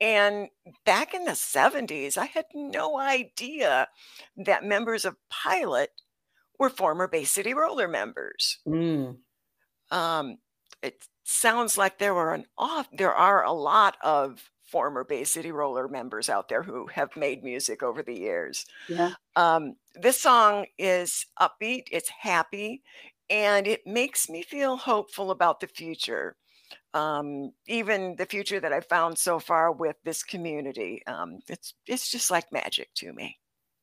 And 0.00 0.48
back 0.84 1.14
in 1.14 1.24
the 1.24 1.36
70s, 1.36 2.16
I 2.16 2.26
had 2.26 2.46
no 2.54 2.98
idea 2.98 3.88
that 4.36 4.64
members 4.64 5.04
of 5.04 5.16
Pilot 5.30 5.90
were 6.58 6.70
former 6.70 7.08
Bay 7.08 7.24
City 7.24 7.54
Roller 7.54 7.88
members. 7.88 8.58
Mm. 8.66 9.18
Um, 9.90 10.38
it 10.82 11.06
sounds 11.24 11.78
like 11.78 11.98
there 11.98 12.14
were 12.14 12.34
an 12.34 12.46
off 12.58 12.88
there 12.92 13.14
are 13.14 13.44
a 13.44 13.52
lot 13.52 13.96
of 14.02 14.50
former 14.64 15.04
Bay 15.04 15.24
City 15.24 15.52
Roller 15.52 15.88
members 15.88 16.28
out 16.28 16.48
there 16.48 16.62
who 16.62 16.86
have 16.88 17.16
made 17.16 17.44
music 17.44 17.82
over 17.82 18.02
the 18.02 18.18
years. 18.18 18.66
Yeah. 18.88 19.12
Um, 19.36 19.76
this 19.94 20.20
song 20.20 20.66
is 20.78 21.26
upbeat, 21.40 21.84
it's 21.92 22.08
happy, 22.08 22.82
and 23.30 23.66
it 23.66 23.86
makes 23.86 24.28
me 24.28 24.42
feel 24.42 24.76
hopeful 24.76 25.30
about 25.30 25.60
the 25.60 25.68
future. 25.68 26.36
Um, 26.92 27.52
even 27.66 28.16
the 28.16 28.26
future 28.26 28.60
that 28.60 28.72
I've 28.72 28.86
found 28.86 29.18
so 29.18 29.38
far 29.38 29.72
with 29.72 29.96
this 30.04 30.22
community. 30.22 31.02
Um, 31.06 31.40
it's 31.48 31.74
it's 31.86 32.10
just 32.10 32.30
like 32.30 32.52
magic 32.52 32.88
to 32.96 33.12
me. 33.12 33.38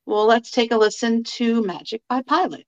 Well, 0.06 0.26
let's 0.28 0.52
take 0.52 0.72
a 0.74 0.78
listen 0.78 1.24
to 1.24 1.64
Magic 1.64 2.04
by 2.10 2.24
Pilot. 2.24 2.66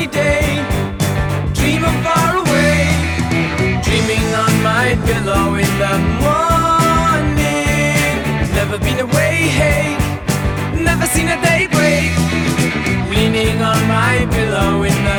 sunny 0.00 0.12
day, 0.12 0.64
dream 1.52 1.84
of 1.84 1.94
far 2.02 2.36
away, 2.36 2.88
dreaming 3.84 4.34
on 4.34 4.52
my 4.62 4.96
pillow 5.04 5.54
in 5.54 5.70
the 5.78 5.94
morning. 6.24 7.44
Never 8.54 8.78
been 8.78 9.00
away, 9.00 9.34
hey, 9.60 9.96
never 10.82 11.06
seen 11.06 11.28
a 11.28 11.40
day 11.42 11.66
break, 11.66 12.12
leaning 13.10 13.60
on 13.60 13.80
my 13.88 14.26
pillow 14.30 14.82
in 14.84 14.96
the 15.04 15.09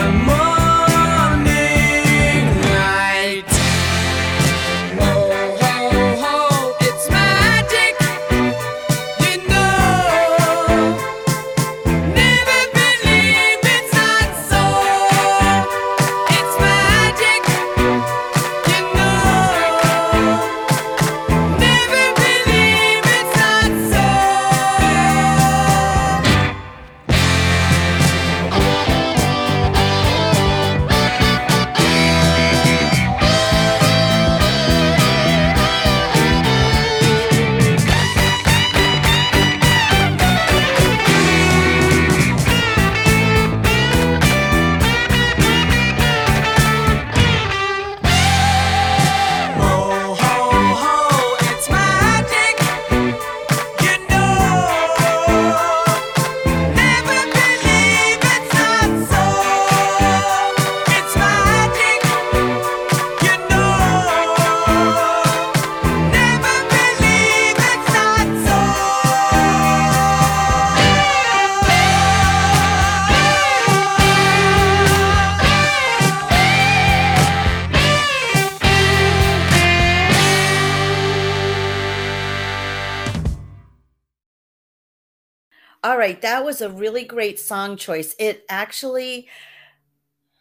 right, 86.01 86.19
that 86.23 86.43
was 86.43 86.61
a 86.61 86.69
really 86.69 87.05
great 87.05 87.39
song 87.39 87.77
choice. 87.77 88.15
It 88.17 88.43
actually, 88.49 89.27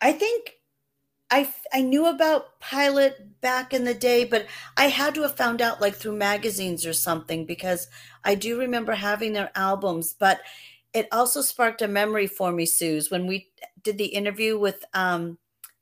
I 0.00 0.12
think 0.12 0.54
I, 1.30 1.52
I 1.72 1.82
knew 1.82 2.06
about 2.06 2.58
Pilot 2.60 3.40
back 3.42 3.74
in 3.74 3.84
the 3.84 3.92
day, 3.92 4.24
but 4.24 4.46
I 4.78 4.86
had 4.86 5.14
to 5.16 5.22
have 5.22 5.36
found 5.36 5.60
out 5.60 5.78
like 5.82 5.94
through 5.94 6.16
magazines 6.16 6.86
or 6.86 6.94
something 6.94 7.44
because 7.44 7.88
I 8.24 8.34
do 8.36 8.58
remember 8.58 8.94
having 8.94 9.34
their 9.34 9.50
albums. 9.54 10.14
But 10.18 10.40
it 10.94 11.08
also 11.12 11.42
sparked 11.42 11.82
a 11.82 11.88
memory 11.88 12.26
for 12.26 12.52
me, 12.52 12.64
Suze, 12.64 13.10
when 13.10 13.26
we 13.26 13.50
did 13.82 13.98
the 13.98 14.06
interview 14.06 14.58
with 14.58 14.82
um, 14.94 15.36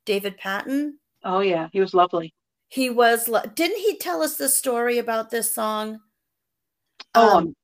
David 0.04 0.38
Paton. 0.38 0.98
Oh 1.22 1.40
yeah, 1.40 1.68
he 1.72 1.80
was 1.80 1.94
lovely. 1.94 2.34
He 2.68 2.90
was. 2.90 3.28
lo- 3.28 3.46
Didn't 3.54 3.78
he 3.78 3.96
tell 3.96 4.22
us 4.22 4.36
the 4.36 4.48
story 4.48 4.98
about 4.98 5.30
this 5.30 5.54
song? 5.54 6.00
Oh, 7.14 7.38
Um, 7.38 7.54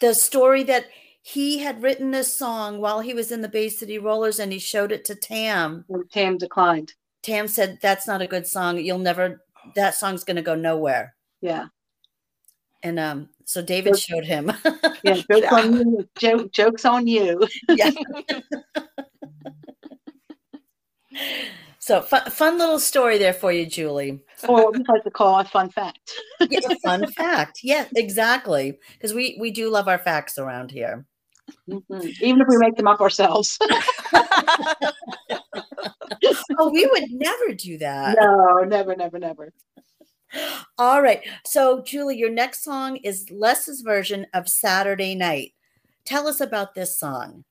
the 0.00 0.14
story 0.14 0.64
that 0.64 0.86
he 1.22 1.58
had 1.58 1.82
written 1.82 2.10
this 2.10 2.34
song 2.34 2.80
while 2.80 3.00
he 3.00 3.12
was 3.14 3.30
in 3.30 3.40
the 3.42 3.48
Bay 3.48 3.68
City 3.68 3.98
Rollers 3.98 4.38
and 4.38 4.52
he 4.52 4.58
showed 4.58 4.90
it 4.92 5.04
to 5.06 5.14
Tam. 5.14 5.84
um, 5.92 6.04
Tam 6.10 6.38
declined. 6.38 6.94
Tam 7.22 7.46
said, 7.48 7.78
That's 7.82 8.06
not 8.06 8.22
a 8.22 8.26
good 8.26 8.46
song. 8.46 8.78
You'll 8.78 8.98
never, 8.98 9.42
that 9.74 9.94
song's 9.94 10.24
going 10.24 10.36
to 10.36 10.42
go 10.42 10.54
nowhere. 10.54 11.14
Yeah, 11.42 11.66
And 12.82 12.98
um, 12.98 13.28
so 13.44 13.60
David 13.62 13.98
showed 13.98 14.24
him. 14.24 14.50
yeah. 15.02 15.14
Jokes 15.14 15.26
Yeah. 15.30 15.54
on 15.54 15.72
you. 15.74 16.08
Joke, 16.18 16.52
jokes 16.52 16.84
on 16.84 17.06
you. 17.06 17.46
yeah. 17.68 17.90
so 21.78 22.00
fun, 22.02 22.30
fun 22.30 22.58
little 22.58 22.78
story 22.78 23.18
there 23.18 23.32
for 23.32 23.52
you, 23.52 23.66
Julie. 23.66 24.20
or 24.48 24.64
what 24.64 24.72
we 24.74 24.84
like 24.88 25.02
to 25.04 25.10
call 25.10 25.38
a 25.40 25.44
fun 25.44 25.70
fact. 25.70 26.10
Yeah, 26.48 26.60
fun 26.84 27.10
fact. 27.12 27.60
Yeah, 27.62 27.86
exactly. 27.96 28.78
Because 28.92 29.14
we 29.14 29.36
we 29.40 29.50
do 29.50 29.68
love 29.70 29.88
our 29.88 29.98
facts 29.98 30.38
around 30.38 30.70
here. 30.70 31.04
Mhm. 31.68 32.20
Even 32.20 32.40
if 32.40 32.48
we 32.48 32.58
make 32.58 32.76
them 32.76 32.88
up 32.88 33.00
ourselves. 33.00 33.58
Oh, 36.58 36.70
we 36.70 36.86
would 36.86 37.10
never 37.10 37.54
do 37.54 37.78
that. 37.78 38.16
no, 38.20 38.62
never, 38.64 38.94
never, 38.94 39.18
never. 39.18 39.52
All 40.78 41.02
right. 41.02 41.22
So, 41.46 41.82
Julie, 41.82 42.18
your 42.18 42.30
next 42.30 42.62
song 42.62 42.96
is 42.96 43.30
Les's 43.30 43.82
version 43.82 44.26
of 44.34 44.48
Saturday 44.48 45.14
Night. 45.14 45.52
Tell 46.04 46.28
us 46.28 46.40
about 46.40 46.74
this 46.74 46.98
song. 46.98 47.44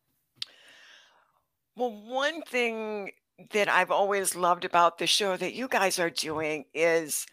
Well, 1.75 1.91
one 1.91 2.41
thing 2.43 3.11
that 3.51 3.69
I've 3.69 3.91
always 3.91 4.35
loved 4.35 4.65
about 4.65 4.97
the 4.97 5.07
show 5.07 5.37
that 5.37 5.53
you 5.53 5.67
guys 5.67 5.99
are 5.99 6.09
doing 6.09 6.65
is 6.73 7.25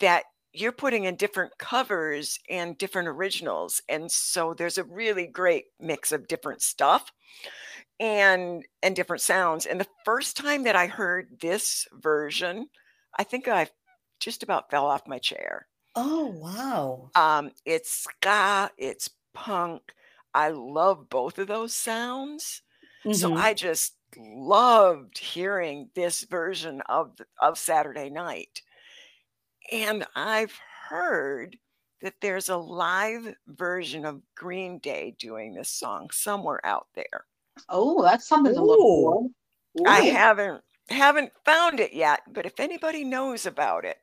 that 0.00 0.24
you're 0.60 0.72
putting 0.72 1.04
in 1.04 1.16
different 1.16 1.58
covers 1.58 2.38
and 2.48 2.78
different 2.78 3.08
originals. 3.08 3.82
And 3.88 4.10
so 4.10 4.54
there's 4.54 4.78
a 4.78 4.84
really 4.84 5.26
great 5.26 5.66
mix 5.80 6.12
of 6.12 6.28
different 6.28 6.62
stuff 6.62 7.12
and 8.00 8.66
and 8.82 8.96
different 8.96 9.22
sounds. 9.22 9.66
And 9.66 9.80
the 9.80 9.88
first 10.04 10.36
time 10.36 10.64
that 10.64 10.76
I 10.76 10.86
heard 10.88 11.40
this 11.40 11.88
version, 11.92 12.68
I 13.18 13.24
think 13.24 13.48
I 13.48 13.70
just 14.20 14.42
about 14.42 14.70
fell 14.70 14.86
off 14.86 15.06
my 15.08 15.18
chair. 15.18 15.68
Oh, 15.96 16.26
wow. 16.28 17.10
Um, 17.14 17.52
it's 17.64 17.90
ska, 17.90 18.70
it's 18.76 19.10
punk. 19.32 19.94
I 20.34 20.50
love 20.50 21.08
both 21.08 21.38
of 21.38 21.46
those 21.48 21.74
sounds. 21.74 22.62
So 23.10 23.30
Mhm. 23.30 23.36
I 23.36 23.54
just 23.54 23.96
loved 24.16 25.18
hearing 25.18 25.90
this 25.94 26.24
version 26.24 26.80
of 26.82 27.20
of 27.40 27.58
Saturday 27.58 28.10
Night. 28.10 28.62
And 29.72 30.04
I've 30.14 30.52
heard 30.88 31.56
that 32.02 32.14
there's 32.20 32.48
a 32.48 32.56
live 32.56 33.34
version 33.46 34.04
of 34.04 34.22
Green 34.36 34.78
Day 34.78 35.16
doing 35.18 35.54
this 35.54 35.70
song 35.70 36.10
somewhere 36.12 36.60
out 36.64 36.86
there. 36.94 37.24
Oh, 37.68 38.02
that's 38.02 38.28
something 38.28 38.54
to 38.54 38.62
look 38.62 38.78
for. 38.78 39.28
I 39.86 40.00
haven't 40.02 40.62
haven't 40.88 41.32
found 41.44 41.80
it 41.80 41.92
yet, 41.92 42.20
but 42.28 42.46
if 42.46 42.60
anybody 42.60 43.02
knows 43.02 43.44
about 43.46 43.84
it, 43.84 43.98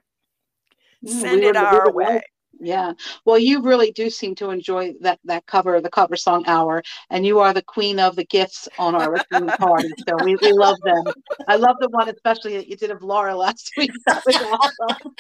Mm, 1.06 1.10
send 1.10 1.42
we 1.42 1.48
it 1.48 1.56
would- 1.56 1.58
our 1.58 1.92
way. 1.92 2.22
Love- 2.64 2.68
Yeah. 2.68 2.94
Well, 3.26 3.38
you 3.40 3.62
really 3.62 3.92
do 3.92 4.10
seem 4.10 4.36
to 4.36 4.50
enjoy 4.50 4.94
that 5.02 5.20
that 5.26 5.46
cover, 5.46 5.80
the 5.82 5.90
cover 5.90 6.16
song 6.16 6.44
hour, 6.48 6.82
and 7.10 7.26
you 7.26 7.40
are 7.40 7.54
the 7.54 7.62
queen 7.64 8.00
of 8.00 8.16
the 8.16 8.26
gifts 8.26 8.68
on 8.80 8.96
our 8.96 9.12
listening 9.14 9.48
party. 9.60 9.90
So 10.08 10.18
we, 10.24 10.36
we 10.38 10.52
love 10.52 10.78
them. 10.84 11.04
I 11.48 11.56
love 11.58 11.78
the 11.80 11.90
one 11.90 12.10
especially 12.10 12.58
that 12.58 12.68
you 12.68 12.76
did 12.76 12.92
of 12.92 13.02
Laura 13.04 13.36
last 13.36 13.72
week. 13.78 13.92
That 14.08 14.24
was 14.26 14.36
awesome. 14.42 15.16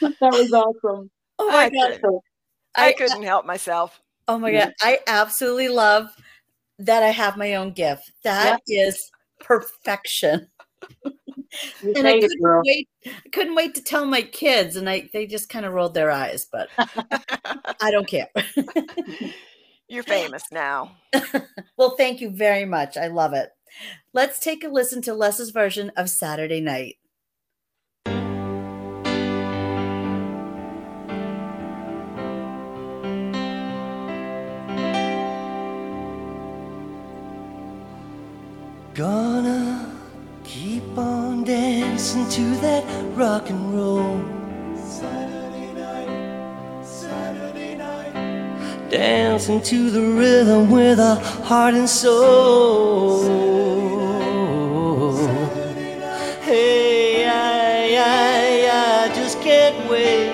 that 0.20 0.32
was 0.32 0.52
awesome. 0.52 1.10
Oh 1.38 1.48
my 1.48 1.64
I 1.64 1.70
god. 1.70 1.90
could- 1.92 2.00
So, 2.02 2.22
I 2.74 2.88
I- 2.88 2.92
couldn't 2.92 3.22
help 3.22 3.46
myself. 3.46 4.00
Oh 4.26 4.38
my 4.38 4.52
god. 4.52 4.72
I 4.82 4.98
absolutely 5.06 5.68
love 5.68 6.10
that 6.80 7.02
I 7.02 7.08
have 7.08 7.36
my 7.36 7.54
own 7.56 7.72
gift. 7.72 8.12
That 8.24 8.60
is 8.68 9.10
perfection. 9.40 10.48
you 11.82 11.92
And 11.96 12.06
I 12.06 12.20
couldn't 12.20 12.42
girl. 12.42 12.62
wait. 12.64 12.88
I 13.06 13.28
couldn't 13.32 13.54
wait 13.54 13.74
to 13.76 13.82
tell 13.82 14.04
my 14.04 14.22
kids, 14.22 14.76
and 14.76 14.88
I 14.88 15.08
they 15.12 15.26
just 15.26 15.48
kind 15.48 15.64
of 15.66 15.72
rolled 15.72 15.94
their 15.94 16.10
eyes, 16.10 16.46
but 16.50 16.68
I 16.78 17.90
don't 17.90 18.08
care. 18.08 18.28
You're 19.88 20.02
famous 20.02 20.44
now. 20.52 20.96
well, 21.76 21.96
thank 21.96 22.20
you 22.20 22.30
very 22.30 22.64
much. 22.66 22.96
I 22.96 23.06
love 23.06 23.32
it. 23.32 23.50
Let's 24.12 24.38
take 24.38 24.64
a 24.64 24.68
listen 24.68 25.02
to 25.02 25.14
Les's 25.14 25.50
version 25.50 25.90
of 25.96 26.10
Saturday 26.10 26.60
Night. 26.60 26.96
Gonna 38.94 39.96
keep 40.42 40.82
on 40.98 41.27
dancing 41.48 42.28
to 42.28 42.44
that 42.60 42.84
rock 43.16 43.48
and 43.48 43.74
roll. 43.74 44.20
Saturday 44.76 45.72
night, 45.72 46.84
Saturday 46.84 47.74
night. 47.74 48.90
Dancing 48.90 49.62
to 49.62 49.90
the 49.90 50.02
rhythm 50.02 50.70
with 50.70 50.98
a 50.98 51.14
heart 51.48 51.72
and 51.72 51.88
soul. 51.88 53.24
Hey, 56.42 57.24
I, 57.24 57.96
I, 57.96 59.06
I 59.06 59.14
just 59.14 59.40
can't 59.40 59.88
wait. 59.88 60.28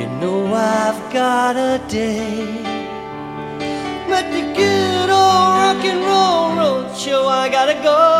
You 0.00 0.06
know 0.18 0.54
I've 0.54 1.12
got 1.12 1.56
a 1.56 1.78
day. 1.88 2.62
But 4.08 4.24
the 4.32 4.44
good 4.56 5.10
old 5.10 5.50
rock 5.60 5.84
and 5.84 6.00
roll 6.08 6.56
road 6.56 6.96
show, 6.96 7.28
I 7.28 7.50
gotta 7.50 7.74
go. 7.82 8.19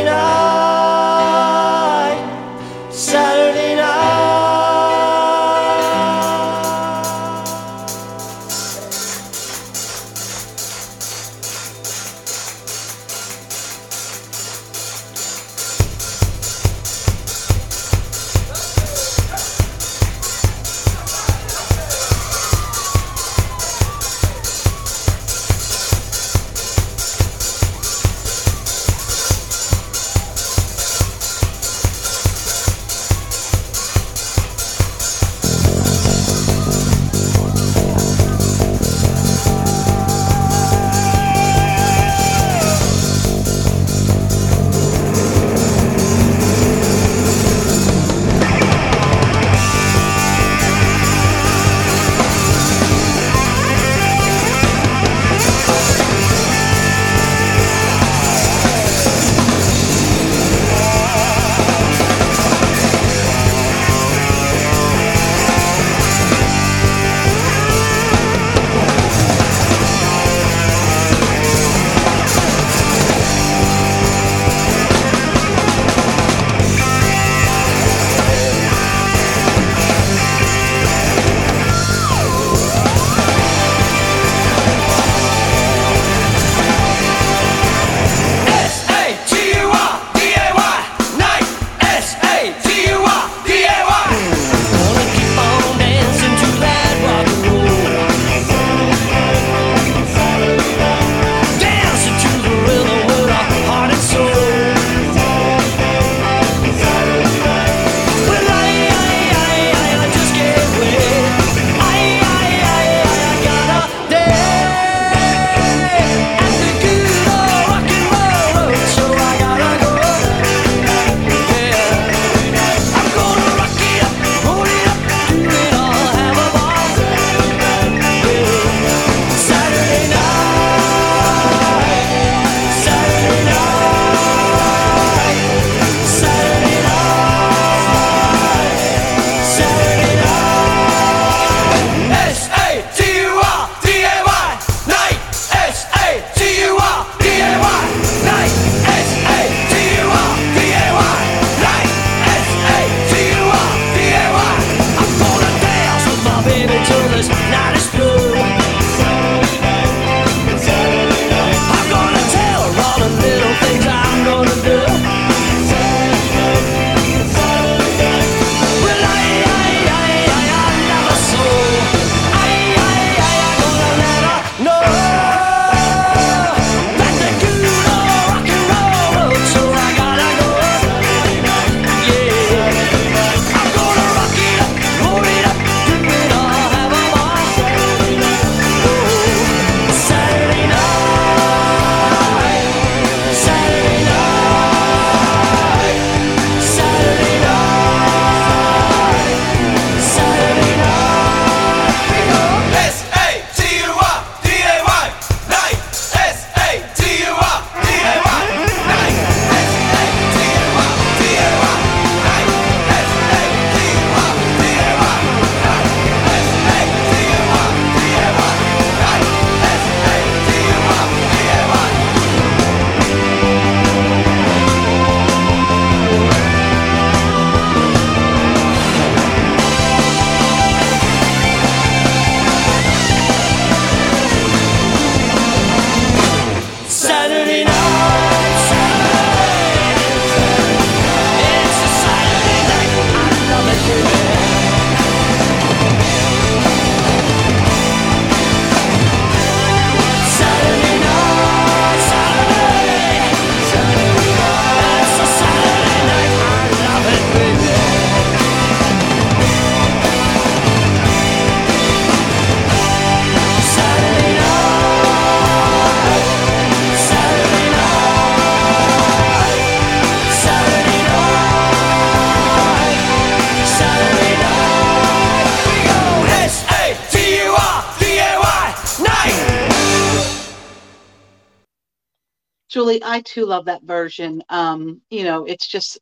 I 283.11 283.21
too 283.21 283.45
love 283.45 283.65
that 283.65 283.83
version. 283.83 284.41
Um, 284.47 285.01
you 285.09 285.25
know, 285.25 285.43
it's 285.45 285.67
just 285.67 285.99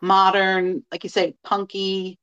modern, 0.00 0.84
like 0.90 1.04
you 1.04 1.10
say, 1.10 1.34
punky, 1.44 2.18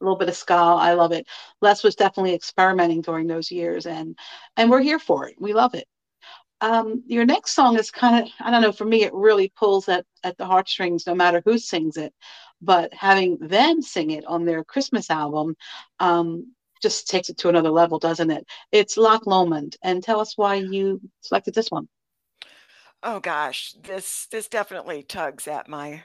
a 0.00 0.04
little 0.04 0.18
bit 0.18 0.28
of 0.28 0.36
ska. 0.36 0.54
I 0.54 0.94
love 0.94 1.12
it. 1.12 1.28
Les 1.60 1.84
was 1.84 1.94
definitely 1.94 2.34
experimenting 2.34 3.02
during 3.02 3.28
those 3.28 3.52
years, 3.52 3.86
and 3.86 4.18
and 4.56 4.68
we're 4.70 4.82
here 4.82 4.98
for 4.98 5.28
it. 5.28 5.36
We 5.40 5.52
love 5.54 5.74
it. 5.74 5.86
Um, 6.60 7.04
your 7.06 7.24
next 7.24 7.52
song 7.54 7.78
is 7.78 7.90
kind 7.92 8.24
of, 8.24 8.32
I 8.40 8.50
don't 8.50 8.62
know, 8.62 8.72
for 8.72 8.84
me, 8.84 9.04
it 9.04 9.14
really 9.14 9.52
pulls 9.56 9.88
at 9.88 10.04
at 10.24 10.36
the 10.38 10.46
heartstrings, 10.46 11.06
no 11.06 11.14
matter 11.14 11.40
who 11.44 11.56
sings 11.58 11.96
it. 11.96 12.12
But 12.60 12.92
having 12.94 13.38
them 13.38 13.80
sing 13.82 14.10
it 14.10 14.24
on 14.26 14.44
their 14.44 14.64
Christmas 14.64 15.08
album, 15.10 15.56
um, 16.00 16.52
just 16.82 17.08
takes 17.08 17.28
it 17.30 17.38
to 17.38 17.48
another 17.48 17.70
level, 17.70 18.00
doesn't 18.00 18.30
it? 18.32 18.44
It's 18.72 18.96
Loch 18.96 19.26
Lomond, 19.26 19.76
and 19.82 20.02
tell 20.02 20.20
us 20.20 20.36
why 20.36 20.56
you 20.56 21.00
selected 21.22 21.54
this 21.54 21.70
one. 21.70 21.88
Oh 23.02 23.20
gosh, 23.20 23.72
this 23.80 24.26
this 24.26 24.48
definitely 24.48 25.02
tugs 25.02 25.46
at 25.46 25.68
my 25.68 26.04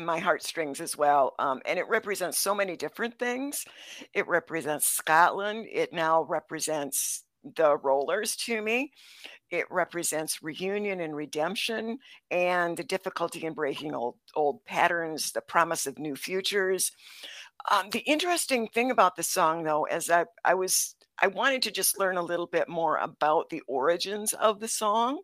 my 0.00 0.18
heartstrings 0.18 0.80
as 0.80 0.96
well. 0.96 1.34
Um, 1.38 1.60
and 1.66 1.78
it 1.78 1.88
represents 1.88 2.38
so 2.38 2.54
many 2.54 2.76
different 2.76 3.18
things. 3.18 3.64
It 4.14 4.26
represents 4.28 4.86
Scotland. 4.86 5.66
It 5.70 5.92
now 5.92 6.22
represents 6.22 7.24
the 7.56 7.76
rollers 7.76 8.34
to 8.36 8.60
me. 8.62 8.92
It 9.50 9.66
represents 9.70 10.42
reunion 10.42 11.00
and 11.00 11.16
redemption 11.16 11.98
and 12.30 12.76
the 12.76 12.84
difficulty 12.84 13.44
in 13.44 13.54
breaking 13.54 13.94
old 13.94 14.16
old 14.34 14.64
patterns, 14.66 15.32
the 15.32 15.42
promise 15.42 15.86
of 15.86 15.98
new 15.98 16.16
futures. 16.16 16.92
Um, 17.70 17.90
the 17.90 18.00
interesting 18.00 18.68
thing 18.68 18.90
about 18.90 19.16
the 19.16 19.22
song, 19.22 19.64
though, 19.64 19.84
is 19.86 20.06
that 20.06 20.28
I 20.44 20.54
was 20.54 20.94
I 21.20 21.26
wanted 21.26 21.62
to 21.62 21.70
just 21.70 21.98
learn 21.98 22.16
a 22.16 22.22
little 22.22 22.46
bit 22.46 22.68
more 22.68 22.96
about 22.96 23.50
the 23.50 23.62
origins 23.66 24.32
of 24.34 24.60
the 24.60 24.68
song, 24.68 25.20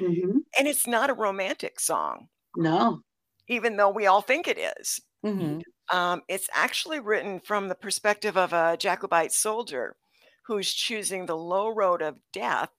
Mm-hmm. 0.00 0.38
and 0.58 0.68
it's 0.68 0.86
not 0.86 1.10
a 1.10 1.14
romantic 1.14 1.80
song, 1.80 2.28
No. 2.56 3.02
even 3.48 3.76
though 3.76 3.90
we 3.90 4.06
all 4.06 4.22
think 4.22 4.46
it 4.48 4.58
is. 4.58 5.00
Mhm. 5.24 5.62
Um, 5.92 6.22
it's 6.28 6.48
actually 6.52 7.00
written 7.00 7.40
from 7.40 7.68
the 7.68 7.74
perspective 7.74 8.36
of 8.36 8.52
a 8.52 8.76
Jacobite 8.76 9.32
soldier 9.32 9.96
who's 10.44 10.72
choosing 10.72 11.26
the 11.26 11.36
low 11.36 11.68
road 11.68 12.02
of 12.02 12.20
death 12.32 12.72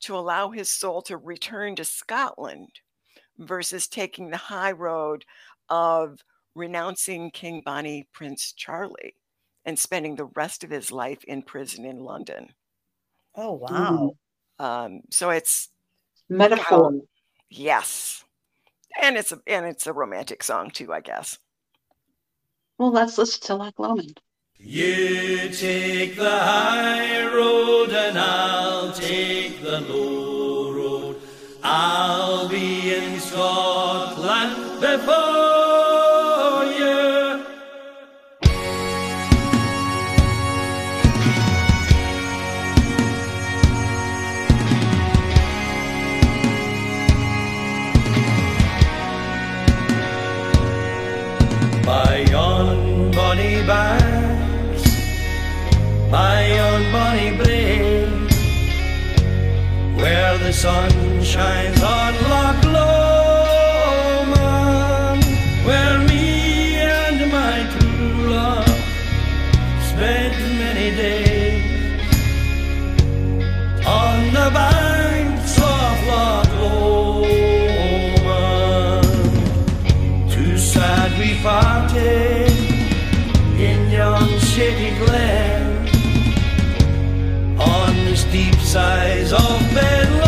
to 0.00 0.16
allow 0.16 0.50
his 0.50 0.70
soul 0.70 1.02
to 1.02 1.16
return 1.16 1.76
to 1.76 1.84
Scotland 1.84 2.80
versus 3.38 3.88
taking 3.88 4.30
the 4.30 4.36
high 4.36 4.72
road 4.72 5.24
of 5.68 6.24
renouncing 6.54 7.30
King 7.30 7.62
Bonnie 7.64 8.08
Prince 8.12 8.52
Charlie 8.52 9.14
and 9.64 9.78
spending 9.78 10.16
the 10.16 10.26
rest 10.26 10.64
of 10.64 10.70
his 10.70 10.90
life 10.92 11.22
in 11.24 11.42
prison 11.42 11.84
in 11.84 12.00
London. 12.00 12.54
Oh 13.34 13.52
wow. 13.54 14.12
Um, 14.58 15.02
so 15.10 15.30
it's 15.30 15.68
Metaphor. 16.28 16.92
yes, 17.48 18.24
and 19.00 19.16
it's 19.16 19.32
a 19.32 19.40
and 19.46 19.66
it's 19.66 19.86
a 19.86 19.92
romantic 19.92 20.42
song 20.42 20.70
too, 20.70 20.92
I 20.92 21.00
guess. 21.00 21.38
Well, 22.78 22.92
let's 22.92 23.18
listen 23.18 23.42
to 23.46 23.54
Loch 23.56 23.78
Lomond. 23.78 24.20
You 24.60 25.48
take 25.50 26.16
the 26.16 26.30
high 26.30 27.24
road 27.26 27.90
and 27.90 28.18
I'll 28.18 28.92
take 28.92 29.62
the 29.62 29.80
low 29.80 30.72
road. 30.72 31.16
I'll 31.62 32.48
be 32.48 32.94
in 32.94 33.20
Scotland 33.20 34.80
before 34.80 35.37
sun 60.58 61.22
shines 61.22 61.80
on 61.84 62.14
Loch 62.30 62.64
Lomond, 62.76 63.62
where 65.64 65.98
me 66.10 66.74
and 66.74 67.30
my 67.30 67.58
true 67.74 68.30
love 68.34 68.78
spent 69.90 70.34
many 70.64 70.88
days 70.96 71.62
on 73.86 74.32
the 74.38 74.50
banks 74.58 75.54
of 75.58 75.94
Loch 76.10 76.52
Lomond. 76.62 77.52
Too 80.32 80.54
sad 80.58 81.10
we 81.20 81.30
parted 81.40 82.50
in 83.66 83.80
yon 83.92 84.28
shaky 84.40 84.90
glen 84.98 85.86
on 87.60 87.94
the 88.06 88.16
steep 88.16 88.56
sides 88.56 89.32
of 89.32 89.60
Ben 89.72 90.27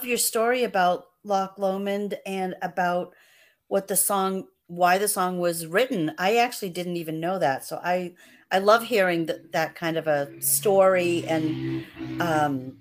love 0.00 0.08
your 0.08 0.16
story 0.16 0.64
about 0.64 1.04
Loch 1.24 1.58
Lomond 1.58 2.14
and 2.24 2.54
about 2.62 3.12
what 3.68 3.86
the 3.86 3.96
song, 3.96 4.46
why 4.66 4.96
the 4.96 5.06
song 5.06 5.38
was 5.38 5.66
written. 5.66 6.12
I 6.16 6.36
actually 6.36 6.70
didn't 6.70 6.96
even 6.96 7.20
know 7.20 7.38
that, 7.38 7.66
so 7.66 7.78
I 7.84 8.14
I 8.50 8.60
love 8.60 8.82
hearing 8.82 9.26
that 9.26 9.52
that 9.52 9.74
kind 9.74 9.98
of 9.98 10.06
a 10.06 10.40
story 10.40 11.26
and 11.28 11.84
um, 12.18 12.78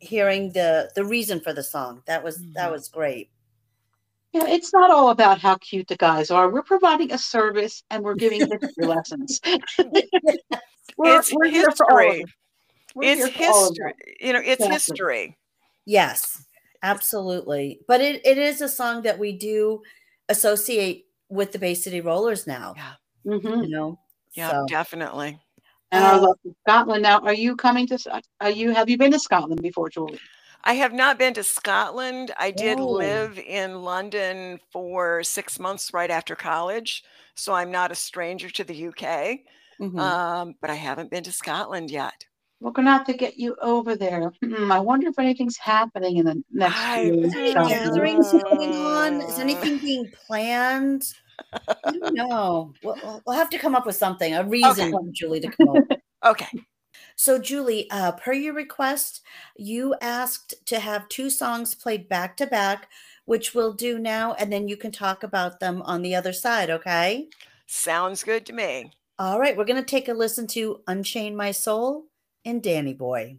hearing 0.00 0.52
the 0.52 0.90
the 0.94 1.02
reason 1.06 1.40
for 1.40 1.54
the 1.54 1.62
song. 1.62 2.02
That 2.04 2.22
was 2.22 2.44
that 2.52 2.70
was 2.70 2.88
great. 2.90 3.30
Yeah, 4.32 4.46
it's 4.46 4.74
not 4.74 4.90
all 4.90 5.08
about 5.08 5.38
how 5.38 5.56
cute 5.56 5.88
the 5.88 5.96
guys 5.96 6.30
are. 6.30 6.50
We're 6.50 6.62
providing 6.62 7.10
a 7.10 7.18
service 7.18 7.82
and 7.88 8.04
we're 8.04 8.16
giving 8.16 8.40
history 8.50 8.84
lessons. 8.84 9.40
We're, 10.98 11.20
it's 11.20 11.32
we're 11.32 11.48
here 11.48 11.70
for 11.70 11.90
all 11.90 12.00
of 12.00 12.16
history. 12.16 12.34
We're 12.94 13.04
It's 13.04 13.24
here 13.24 13.32
for 13.32 13.44
all 13.44 13.64
of 13.64 13.76
history. 13.78 13.94
You 14.20 14.32
know, 14.34 14.40
it's 14.40 14.62
Exactly. 14.62 14.74
history. 14.74 15.36
Yes, 15.86 16.44
absolutely. 16.82 17.80
But 17.86 18.00
it, 18.00 18.24
it 18.24 18.38
is 18.38 18.60
a 18.60 18.68
song 18.68 19.02
that 19.02 19.18
we 19.18 19.32
do 19.32 19.82
associate 20.28 21.06
with 21.28 21.52
the 21.52 21.58
Bay 21.58 21.74
City 21.74 22.00
Rollers 22.00 22.46
now. 22.46 22.74
Yeah. 22.76 22.92
Mhm. 23.26 23.64
You 23.64 23.68
know? 23.68 23.98
Yeah, 24.32 24.50
So- 24.50 24.66
definitely. 24.68 25.38
And 25.92 26.04
our 26.04 26.14
Uh, 26.14 26.20
love 26.20 26.36
for 26.44 26.52
Scotland. 26.68 27.02
Now, 27.02 27.18
are 27.20 27.34
you 27.34 27.56
coming 27.56 27.84
to? 27.88 27.98
Sc- 27.98 28.08
Are 28.40 28.50
you? 28.50 28.72
Have 28.72 28.88
you 28.88 28.96
been 28.96 29.10
to 29.10 29.18
Scotland 29.18 29.60
before, 29.60 29.88
Julie? 29.90 30.20
I 30.62 30.74
have 30.74 30.92
not 30.92 31.18
been 31.18 31.34
to 31.34 31.42
Scotland. 31.42 32.32
I 32.38 32.52
did 32.52 32.78
Oh. 32.78 32.86
live 32.90 33.38
in 33.40 33.82
London 33.82 34.60
for 34.70 35.24
six 35.24 35.58
months 35.58 35.92
right 35.92 36.10
after 36.10 36.36
college. 36.36 37.02
So 37.34 37.54
I'm 37.54 37.72
not 37.72 37.90
a 37.90 37.96
stranger 37.96 38.50
to 38.50 38.62
the 38.62 38.74
UK, 38.74 39.44
Mhm. 39.80 39.98
um, 39.98 40.54
but 40.60 40.70
I 40.70 40.74
haven't 40.74 41.10
been 41.10 41.24
to 41.24 41.32
Scotland 41.32 41.90
yet. 41.90 42.24
We're 42.60 42.72
gonna 42.72 42.90
have 42.90 43.06
to 43.06 43.14
get 43.14 43.38
you 43.38 43.56
over 43.62 43.96
there. 43.96 44.30
Hmm, 44.44 44.70
I 44.70 44.78
wonder 44.78 45.08
if 45.08 45.18
anything's 45.18 45.56
happening 45.56 46.18
in 46.18 46.26
the 46.26 46.42
next 46.52 46.76
I- 46.78 47.04
few 47.04 47.24
Is 47.24 47.34
gatherings 47.54 48.32
going 48.32 48.74
on? 48.74 49.20
Is 49.22 49.38
anything 49.38 49.78
being 49.78 50.10
planned? 50.26 51.04
I 51.52 51.92
don't 51.92 52.14
know. 52.14 52.74
We'll, 52.84 52.96
we'll- 53.02 53.22
we'll 53.26 53.36
have 53.36 53.50
to 53.50 53.58
come 53.58 53.74
up 53.74 53.86
with 53.86 53.96
something, 53.96 54.34
a 54.34 54.44
reason 54.44 54.90
for 54.92 55.00
Julie 55.12 55.40
to 55.40 55.50
come 55.50 55.68
over. 55.70 55.86
Okay. 56.22 56.48
So, 57.16 57.38
Julie, 57.38 57.90
uh, 57.90 58.12
per 58.12 58.34
your 58.34 58.52
request, 58.52 59.22
you 59.56 59.94
asked 60.02 60.52
to 60.66 60.78
have 60.80 61.08
two 61.08 61.30
songs 61.30 61.74
played 61.74 62.10
back 62.10 62.36
to 62.36 62.46
back, 62.46 62.88
which 63.24 63.54
we'll 63.54 63.72
do 63.72 63.98
now, 63.98 64.34
and 64.34 64.52
then 64.52 64.68
you 64.68 64.76
can 64.76 64.92
talk 64.92 65.22
about 65.22 65.60
them 65.60 65.80
on 65.80 66.02
the 66.02 66.14
other 66.14 66.34
side, 66.34 66.68
okay? 66.68 67.28
Sounds 67.66 68.22
good 68.22 68.44
to 68.46 68.52
me. 68.52 68.92
All 69.18 69.40
right, 69.40 69.56
we're 69.56 69.64
going 69.64 69.82
to 69.82 69.90
take 69.90 70.08
a 70.08 70.12
listen 70.12 70.46
to 70.48 70.82
Unchain 70.88 71.34
My 71.34 71.52
Soul 71.52 72.04
and 72.44 72.62
Danny 72.62 72.94
Boy. 72.94 73.38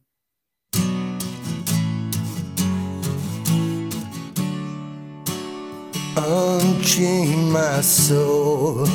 Unchain 6.17 7.51
my 7.51 7.81
soul, 7.81 8.85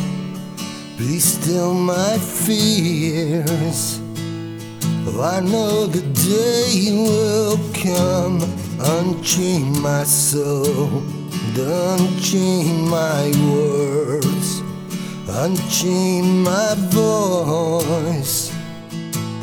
be 0.96 1.18
still 1.18 1.74
my 1.74 2.18
fears. 2.18 4.00
Oh, 5.08 5.22
I 5.22 5.40
know 5.40 5.86
the 5.86 6.02
day 6.02 6.92
will 6.92 7.58
come. 7.74 8.40
Unchain 8.78 9.80
my 9.80 10.04
soul, 10.04 11.02
unchain 11.56 12.88
my 12.88 13.32
words, 13.50 14.60
unchain 15.28 16.42
my 16.42 16.74
voice 16.90 18.55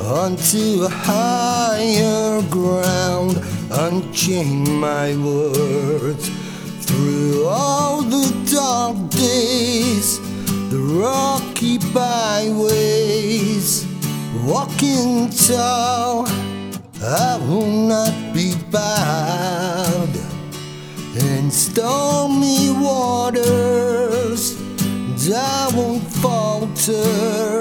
onto 0.04 0.84
a 0.84 0.90
higher 0.90 2.42
ground. 2.50 3.42
Unchain 3.72 4.70
my 4.80 5.16
words 5.16 6.30
through 6.86 7.46
all 7.46 8.02
the 8.02 8.32
dark 8.52 9.10
days, 9.10 10.20
the 10.70 10.80
rocky 11.02 11.78
byways, 11.94 13.86
walking 14.46 15.30
tall. 15.30 16.28
I 17.02 17.38
will 17.48 17.68
not 17.68 18.14
be 18.34 18.56
bowed 18.72 20.16
in 21.16 21.50
stormy 21.52 22.72
waters. 22.72 24.64
I 25.36 25.72
won't 25.74 26.04
falter 26.04 27.53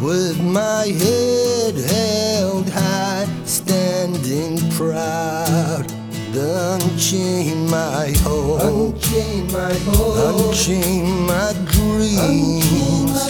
with 0.00 0.40
my 0.40 0.86
head 0.86 1.74
held 1.74 2.68
high, 2.70 3.26
standing 3.44 4.58
proud. 4.70 5.84
Unchain 6.32 7.68
my 7.68 8.14
hope, 8.22 8.62
unchain 8.62 9.52
my 9.52 9.74
hope, 9.90 10.48
unchain 10.48 11.26
my 11.26 11.52
dreams. 11.66 13.20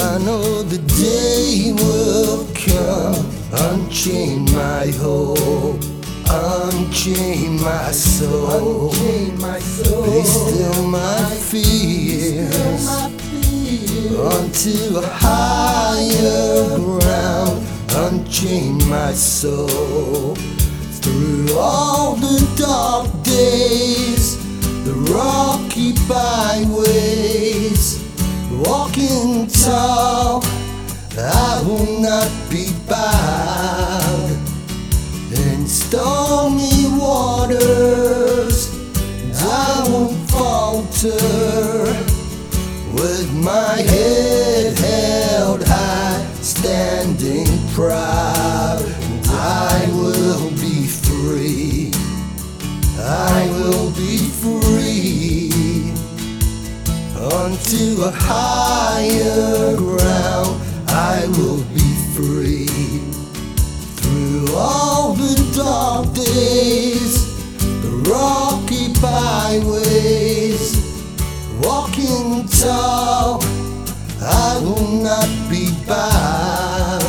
I 0.00 0.18
know 0.18 0.62
the 0.62 0.78
day 0.78 1.72
will 1.72 2.46
come. 2.54 3.26
Unchain 3.50 4.44
my 4.52 4.92
hope, 4.98 5.80
unchain 6.28 7.60
my 7.62 7.90
soul, 7.90 8.90
unchain 8.90 9.40
my 9.40 9.58
soul. 9.58 10.04
Be 10.04 10.22
still 10.22 10.86
my 10.86 11.24
fears 11.50 13.17
onto 14.06 14.96
a 14.96 15.06
higher 15.06 16.76
ground. 16.76 17.66
Unchain 17.90 18.78
my 18.88 19.12
soul 19.12 20.34
through 21.00 21.58
all 21.58 22.14
the 22.14 22.38
dark 22.56 23.10
days, 23.22 24.36
the 24.84 24.94
rocky 25.12 25.92
byways, 26.08 28.02
walking 28.52 29.46
tall. 29.48 30.44
I 31.18 31.62
will 31.66 32.00
not 32.00 32.30
be 32.48 32.72
bowed 32.88 34.30
in 35.32 35.66
stormy 35.66 36.86
waters. 36.96 38.68
I 39.40 39.84
won't 39.88 40.30
falter 40.30 42.07
with 42.98 43.32
my 43.32 43.76
head 43.80 44.76
held 44.76 45.62
high, 45.64 46.26
standing 46.42 47.46
proud. 47.72 48.82
I 49.30 49.86
will 49.92 50.50
be 50.50 50.86
free. 50.86 51.92
I 53.00 53.48
will 53.52 53.90
be 53.92 54.18
free 54.42 55.92
onto 57.16 58.02
a 58.02 58.10
higher 58.10 59.76
ground. 59.76 60.60
I 60.88 61.24
will 61.38 61.62
be 61.74 61.94
free 62.16 62.66
through 64.00 64.56
all 64.56 65.12
the 65.12 65.36
dark 65.54 66.12
days, 66.14 67.26
the 67.82 67.90
rocky 68.10 68.92
byways 69.00 70.78
walking 71.62 72.27
tall. 72.62 73.40
I 74.20 74.60
will 74.62 74.88
not 75.02 75.28
be 75.48 75.70
bound 75.86 77.02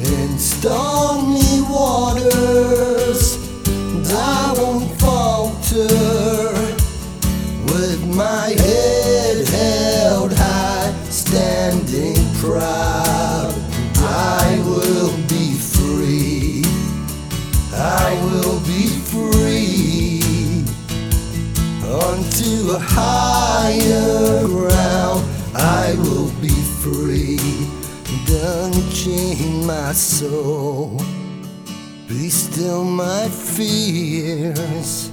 in 0.00 0.38
stormy 0.38 0.99
my 29.90 29.94
soul. 29.94 30.96
Be 32.06 32.30
still 32.30 32.84
my 32.84 33.28
fears. 33.28 35.10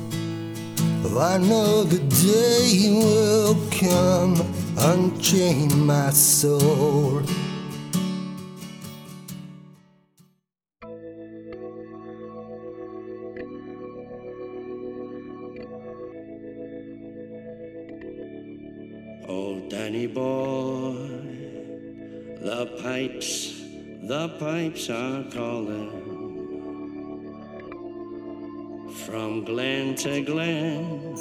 Oh, 1.04 1.18
I 1.20 1.40
know 1.40 1.84
the 1.84 1.98
day 1.98 2.92
will 2.92 3.56
come. 3.72 4.36
Unchain 4.78 5.84
my 5.84 6.12
soul. 6.12 7.24
The 24.28 24.40
pipes 24.40 24.90
are 24.90 25.24
calling 25.32 25.92
from 29.06 29.46
glen 29.46 29.96
to 29.96 30.22
glen 30.22 31.16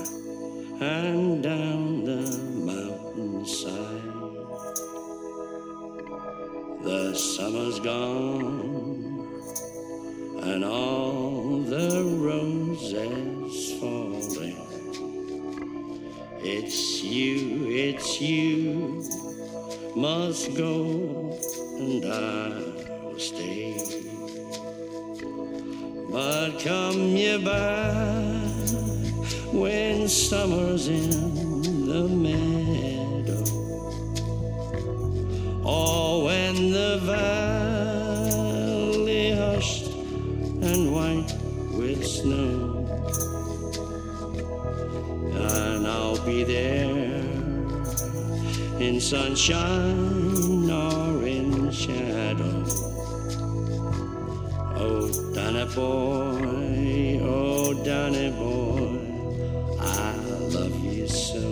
and 0.81 1.43
down 1.43 2.05
the 2.05 2.23
mountainside. 2.69 4.03
The 6.83 7.15
summer's 7.15 7.79
gone 7.81 9.31
and 10.43 10.65
all 10.65 11.61
the 11.61 12.03
roses 12.19 13.73
falling. 13.79 14.57
It's 16.43 17.03
you, 17.05 17.69
it's 17.71 18.21
you, 18.21 19.05
must 19.95 20.55
go, 20.57 21.39
and 21.79 22.05
I'll 22.05 22.76
stay. 23.19 23.77
But 26.11 26.59
come 26.61 27.17
you 27.17 27.39
by 27.39 27.93
when 29.53 30.09
summer's 30.09 30.89
in 30.89 31.11
the 31.87 32.09
meadow, 32.09 33.45
or 35.65 36.25
when 36.25 36.73
the 36.73 36.99
valley 37.05 38.37
hushed 39.33 39.87
and 39.87 40.93
white 40.93 41.33
with 41.73 42.07
snow. 42.07 42.85
And 45.33 45.87
I'll 45.87 46.19
be 46.25 46.45
there 46.45 47.25
in 48.81 49.01
sunshine 49.01 50.66
boy, 55.75 57.21
oh, 57.23 57.75
Danny 57.85 58.31
boy, 58.31 59.01
I 59.81 60.15
love 60.53 60.85
you 60.85 61.07
so. 61.09 61.45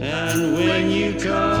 And 0.00 0.54
when 0.54 0.90
you 0.90 1.14
come, 1.20 1.57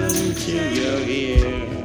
peace 0.00 0.20
until 0.20 0.72
you're 0.72 1.00
here. 1.04 1.80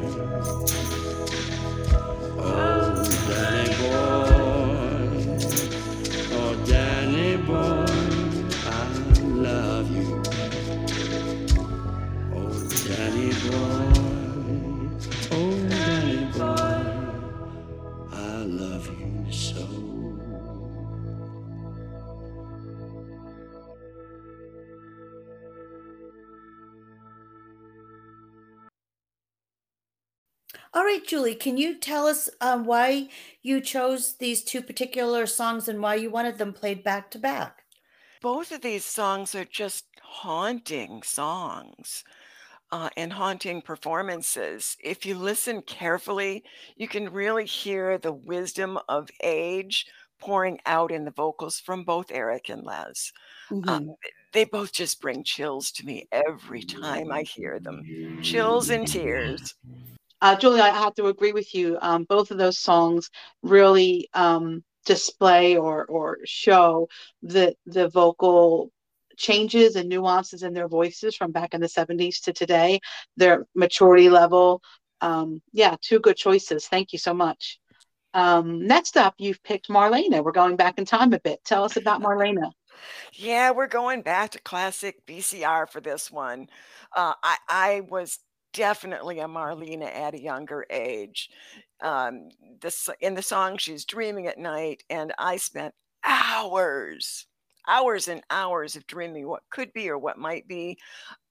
All 30.76 30.84
right, 30.84 31.08
Julie, 31.08 31.36
can 31.36 31.56
you 31.56 31.80
tell 31.80 32.06
us 32.06 32.30
um, 32.42 32.66
why 32.66 33.08
you 33.42 33.62
chose 33.62 34.16
these 34.18 34.44
two 34.44 34.62
particular 34.62 35.26
songs 35.26 35.70
and 35.70 35.82
why 35.82 35.96
you 35.96 36.10
wanted 36.10 36.38
them 36.38 36.52
played 36.52 36.84
back 36.84 37.10
to 37.12 37.18
back? 37.18 37.64
Both 38.22 38.52
of 38.52 38.60
these 38.60 38.84
songs 38.84 39.34
are 39.36 39.46
just 39.46 39.86
haunting 40.02 41.02
songs 41.02 42.04
uh, 42.74 42.90
and 42.98 43.14
haunting 43.14 43.62
performances. 43.62 44.76
If 44.84 45.06
you 45.06 45.16
listen 45.16 45.62
carefully, 45.62 46.44
you 46.76 46.90
can 46.90 47.10
really 47.10 47.46
hear 47.46 47.98
the 47.98 48.12
wisdom 48.12 48.78
of 48.90 49.10
age 49.24 49.86
pouring 50.20 50.60
out 50.66 50.92
in 50.92 51.06
the 51.06 51.12
vocals 51.12 51.58
from 51.58 51.86
both 51.86 52.12
Eric 52.12 52.50
and 52.50 52.64
Les. 52.64 53.14
Um, 53.70 53.96
they 54.34 54.44
both 54.44 54.74
just 54.74 55.00
bring 55.02 55.24
chills 55.24 55.72
to 55.72 55.86
me 55.86 56.10
every 56.12 56.64
time 56.64 57.14
I 57.14 57.22
hear 57.22 57.62
them. 57.62 58.20
Chills 58.22 58.70
and 58.70 58.86
tears. 58.86 59.56
Uh, 60.26 60.36
Julie, 60.36 60.60
I 60.60 60.70
have 60.70 60.96
to 60.96 61.06
agree 61.06 61.34
with 61.34 61.54
you. 61.54 61.78
Um, 61.84 62.04
both 62.06 62.32
of 62.32 62.40
those 62.40 62.58
songs 62.58 63.12
really 63.44 64.10
um, 64.16 64.64
display 64.84 65.56
or 65.56 65.86
or 65.86 66.18
show 66.26 66.88
the 67.22 67.54
the 67.68 67.90
vocal 67.90 68.72
changes 69.18 69.76
and 69.76 69.88
nuances 69.88 70.42
in 70.42 70.56
their 70.56 70.68
voices 70.68 71.16
from 71.16 71.32
back 71.32 71.54
in 71.54 71.62
the 71.62 71.68
70s 71.68 72.22
to 72.22 72.34
today, 72.34 72.80
their 73.16 73.46
maturity 73.54 74.10
level. 74.10 74.64
Um, 75.00 75.44
yeah, 75.54 75.76
two 75.80 76.00
good 76.00 76.18
choices. 76.18 76.66
Thank 76.68 76.92
you 76.92 76.98
so 76.98 77.14
much. 77.14 77.60
Um, 78.16 78.66
next 78.66 78.98
up, 78.98 79.14
you've 79.20 79.44
picked 79.44 79.70
Marlena. 79.70 80.24
We're 80.24 80.32
going 80.32 80.56
back 80.56 80.80
in 80.80 80.86
time 80.86 81.14
a 81.14 81.20
bit. 81.20 81.40
Tell 81.46 81.64
us 81.64 81.78
about 81.78 82.02
Marlena. 82.02 82.50
Yeah, 83.14 83.52
we're 83.52 83.68
going 83.68 84.02
back 84.02 84.32
to 84.32 84.42
classic 84.42 84.98
VCR 85.08 85.70
for 85.70 85.80
this 85.80 86.12
one. 86.12 86.50
Uh, 86.94 87.14
I, 87.24 87.38
I 87.48 87.82
was 87.90 88.20
definitely 88.56 89.20
a 89.20 89.28
Marlena 89.28 89.86
at 89.94 90.14
a 90.14 90.22
younger 90.22 90.66
age. 90.70 91.30
Um, 91.82 92.30
this 92.62 92.90
in 93.02 93.16
the 93.16 93.22
song, 93.22 93.58
she's 93.58 93.86
dreaming 93.86 94.28
at 94.28 94.38
night, 94.38 94.84
and 94.90 95.14
I 95.18 95.38
spent 95.38 95.76
hours, 96.04 97.28
hours 97.68 98.08
and 98.08 98.24
hours 98.30 98.76
of 98.76 98.88
dreaming 98.88 99.28
what 99.28 99.44
could 99.52 99.74
be 99.74 99.90
or 99.90 99.98
what 99.98 100.18
might 100.18 100.48
be. 100.48 100.78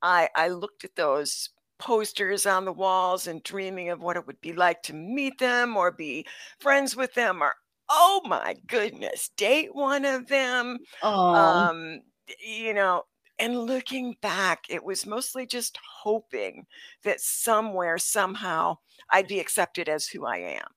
I 0.02 0.28
I 0.36 0.48
looked 0.48 0.84
at 0.84 0.96
those 0.96 1.50
posters 1.78 2.46
on 2.46 2.64
the 2.64 2.72
walls 2.72 3.26
and 3.26 3.42
dreaming 3.42 3.90
of 3.90 4.02
what 4.02 4.16
it 4.16 4.26
would 4.26 4.40
be 4.40 4.52
like 4.52 4.82
to 4.84 4.94
meet 4.94 5.38
them 5.38 5.76
or 5.76 5.90
be 5.92 6.26
friends 6.60 6.96
with 6.96 7.14
them 7.14 7.42
or 7.42 7.54
oh 7.88 8.22
my 8.26 8.56
goodness, 8.66 9.30
date 9.36 9.74
one 9.74 10.04
of 10.04 10.28
them. 10.28 10.78
Oh, 11.02 11.68
Um, 11.68 12.00
you 12.40 12.72
know, 12.74 13.04
and 13.38 13.58
looking 13.66 14.14
back, 14.20 14.66
it 14.68 14.84
was 14.84 15.06
mostly 15.06 15.46
just 15.46 15.78
hoping 16.02 16.66
that 17.02 17.20
somewhere, 17.20 17.98
somehow, 17.98 18.78
I'd 19.10 19.28
be 19.28 19.40
accepted 19.40 19.88
as 19.88 20.08
who 20.08 20.26
I 20.26 20.38
am. 20.38 20.68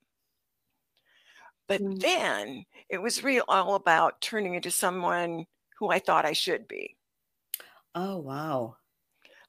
But 1.66 1.82
Mm. 1.82 2.02
then 2.02 2.66
it 2.90 2.98
was 2.98 3.24
real 3.24 3.46
all 3.48 3.76
about 3.76 4.20
turning 4.20 4.56
into 4.56 4.70
someone 4.70 5.46
who 5.78 5.90
I 5.90 6.00
thought 6.00 6.26
I 6.26 6.34
should 6.34 6.68
be. 6.68 6.98
oh, 7.96 8.18
wow. 8.20 8.78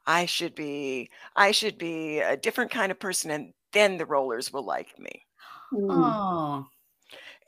I 0.06 0.26
should 0.26 0.54
be, 0.56 1.08
I 1.36 1.52
should 1.52 1.78
be 1.78 2.18
a 2.20 2.36
different 2.36 2.70
kind 2.72 2.90
of 2.90 2.98
person, 2.98 3.30
and 3.30 3.54
then 3.72 3.96
the 3.98 4.06
rollers 4.06 4.52
will 4.52 4.64
like 4.64 4.98
me. 4.98 5.26
Oh, 5.72 6.20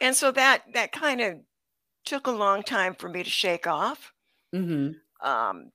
And 0.00 0.16
so 0.16 0.30
that 0.32 0.72
that 0.72 0.90
kind 0.92 1.20
of 1.20 1.40
took 2.04 2.26
a 2.26 2.32
long 2.32 2.62
time 2.64 2.94
for 2.94 3.08
me 3.08 3.22
to 3.24 3.30
shake 3.30 3.66
off. 3.66 4.12
hmm 4.52 4.92
Um, 5.22 5.70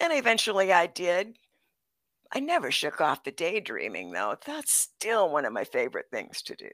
and 0.00 0.12
eventually 0.12 0.72
I 0.72 0.86
did. 0.86 1.36
I 2.32 2.40
never 2.40 2.70
shook 2.70 3.00
off 3.00 3.24
the 3.24 3.32
daydreaming 3.32 4.12
though. 4.12 4.36
That's 4.46 4.72
still 4.72 5.30
one 5.30 5.44
of 5.44 5.52
my 5.52 5.64
favorite 5.64 6.06
things 6.12 6.42
to 6.42 6.54
do. 6.56 6.70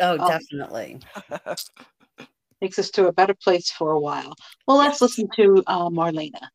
oh, 0.00 0.16
Oh. 0.20 0.28
definitely. 0.28 1.00
Takes 2.62 2.78
us 2.78 2.90
to 2.92 3.06
a 3.06 3.12
better 3.12 3.34
place 3.34 3.70
for 3.70 3.92
a 3.92 4.00
while. 4.00 4.34
Well, 4.66 4.78
let's 4.78 4.94
Yes. 5.00 5.02
listen 5.02 5.28
to 5.36 5.62
uh, 5.66 5.90
Marlena. 5.90 6.48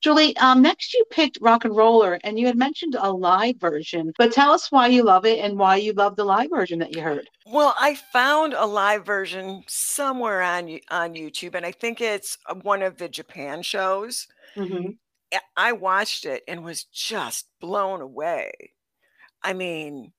Julie, 0.00 0.36
um, 0.36 0.62
next 0.62 0.94
you 0.94 1.04
picked 1.10 1.38
Rock 1.40 1.64
and 1.64 1.74
Roller, 1.74 2.18
and 2.22 2.38
you 2.38 2.46
had 2.46 2.56
mentioned 2.56 2.94
a 2.98 3.10
live 3.10 3.56
version, 3.56 4.12
but 4.16 4.32
tell 4.32 4.52
us 4.52 4.70
why 4.70 4.86
you 4.86 5.02
love 5.02 5.26
it 5.26 5.40
and 5.40 5.58
why 5.58 5.76
you 5.76 5.92
love 5.92 6.14
the 6.14 6.24
live 6.24 6.50
version 6.50 6.78
that 6.78 6.94
you 6.94 7.02
heard. 7.02 7.28
Well, 7.46 7.74
I 7.78 7.96
found 7.96 8.54
a 8.54 8.64
live 8.64 9.04
version 9.04 9.64
somewhere 9.66 10.40
on 10.42 10.78
on 10.90 11.14
YouTube, 11.14 11.54
and 11.54 11.66
I 11.66 11.72
think 11.72 12.00
it's 12.00 12.38
uh, 12.46 12.54
one 12.54 12.82
of 12.82 12.96
the 12.96 13.08
Japan 13.08 13.62
shows. 13.62 14.28
Mhm. 14.56 14.96
I- 15.32 15.40
I 15.56 15.72
watched 15.72 16.24
it 16.24 16.42
and 16.46 16.64
was 16.64 16.84
just 16.84 17.48
blown 17.60 18.00
away. 18.00 18.52
I 19.42 19.52
mean, 19.52 20.12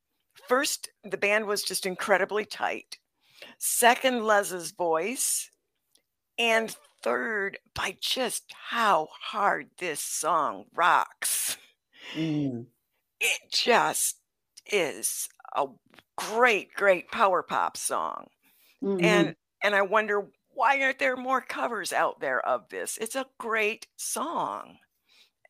first, 0.47 0.89
the 1.03 1.17
band 1.17 1.45
was 1.45 1.63
just 1.63 1.85
incredibly 1.85 2.45
tight. 2.45 2.97
Second, 3.57 4.23
Les's 4.25 4.71
voice. 4.71 5.49
And 6.37 6.75
third, 7.03 7.59
by 7.73 7.97
just 8.01 8.53
how 8.69 9.09
hard 9.11 9.71
this 9.77 10.01
song 10.01 10.65
rocks. 10.73 11.57
Mm. 12.13 12.69
It 13.21 13.51
just 13.51 14.21
is 14.65 15.27
a 15.55 15.67
great, 16.17 16.73
great 16.73 17.11
power 17.11 17.43
pop 17.43 17.77
song. 17.77 18.27
Mhm. 18.81 18.99
And 18.99 19.35
and 19.63 19.75
I 19.75 19.83
wonder 19.83 20.31
why 20.49 20.81
aren't 20.81 20.99
there 20.99 21.17
more 21.17 21.41
covers 21.41 21.93
out 21.93 22.19
there 22.21 22.45
of 22.45 22.69
this? 22.69 22.97
It's 22.97 23.15
a 23.15 23.27
great 23.39 23.87
song. 23.97 24.79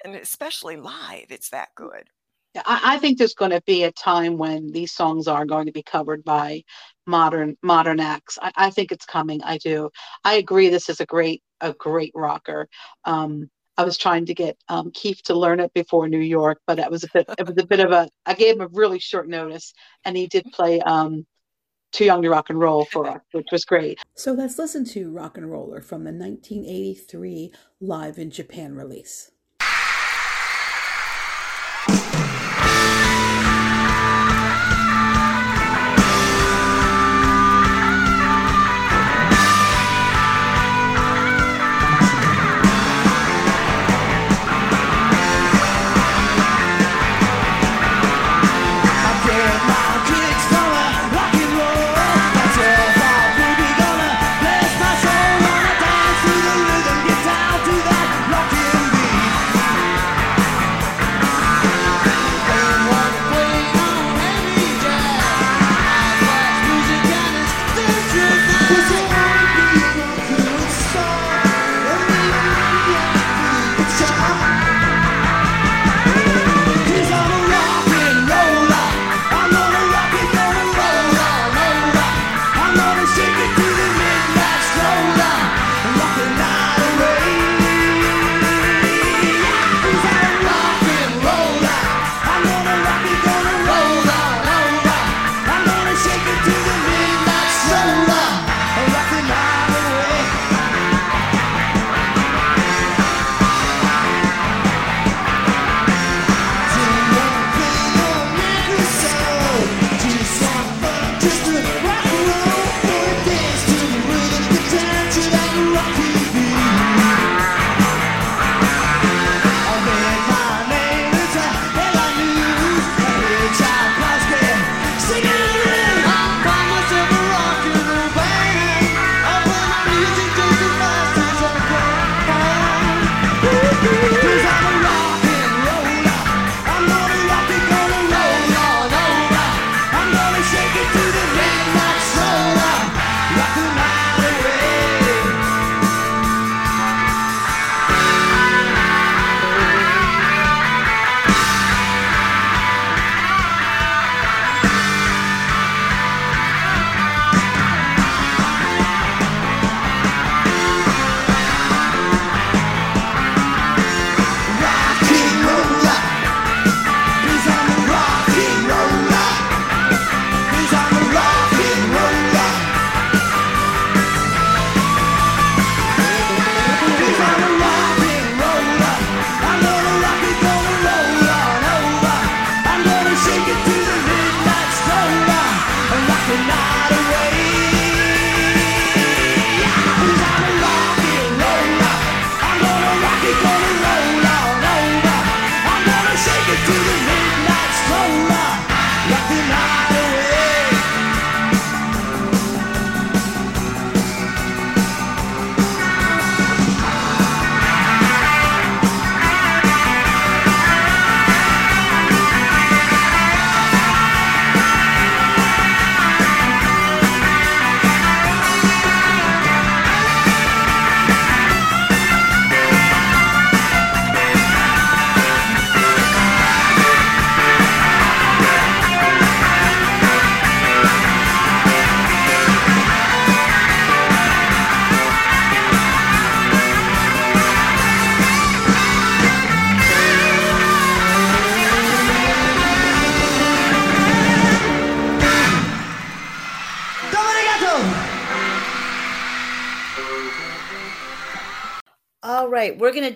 And 0.04 0.16
especially 0.16 0.78
live, 0.78 1.28
it's 1.32 1.50
that 1.52 1.76
good. 1.76 2.10
I, 2.56 2.95
I 2.95 2.97
think 3.00 3.18
there's 3.18 3.36
going 3.36 3.52
to 3.52 3.62
be 3.66 3.84
a 3.84 3.91
time 3.91 4.38
when 4.38 4.72
these 4.72 4.91
songs 4.91 5.28
are 5.28 5.45
going 5.45 5.68
to 5.68 5.72
be 5.72 5.84
covered 5.84 6.24
by 6.24 6.64
modern 7.06 7.58
modern 7.62 8.00
acts. 8.00 8.38
I, 8.41 8.52
I 8.56 8.70
think 8.70 8.91
it's 8.91 9.06
coming. 9.06 9.41
I 9.43 9.58
do. 9.58 9.89
I 10.24 10.36
agree. 10.36 10.70
This 10.70 10.89
is 10.89 11.00
a 11.00 11.06
great 11.06 11.43
a 11.62 11.74
great 11.74 12.12
rocker. 12.16 12.68
Um, 13.06 13.50
I 13.78 13.84
was 13.84 13.97
trying 13.97 14.26
to 14.26 14.34
get 14.34 14.58
um, 14.68 14.91
Keith 14.91 15.22
to 15.24 15.34
learn 15.34 15.60
it 15.60 15.74
before 15.74 16.10
New 16.10 16.20
York, 16.20 16.60
but 16.68 16.80
it 16.80 16.91
was 16.91 17.04
a 17.06 17.08
bit 17.14 17.26
it 17.38 17.47
was 17.47 17.58
a 17.58 17.66
bit 17.66 17.80
of 17.80 17.91
a. 17.91 18.10
I 18.26 18.34
gave 18.34 18.56
him 18.56 18.62
a 18.62 18.68
really 18.68 19.00
short 19.00 19.28
notice, 19.28 19.74
and 20.04 20.18
he 20.18 20.28
did 20.28 20.45
play 20.52 20.82
um, 20.82 21.26
"Too 21.91 22.06
Young 22.06 22.22
to 22.24 22.30
Rock 22.30 22.50
and 22.50 22.60
Roll" 22.60 22.86
for 22.86 23.08
us, 23.08 23.22
which 23.32 23.47
was 23.52 23.66
great. 23.66 24.00
So 24.16 24.34
let's 24.34 24.60
listen 24.60 24.84
to 24.86 25.12
Rock 25.12 25.38
and 25.38 25.50
Roller 25.50 25.82
from 25.82 26.04
the 26.04 26.12
1983 26.12 27.54
Live 27.80 28.18
in 28.18 28.32
Japan 28.32 28.76
release. 28.76 29.32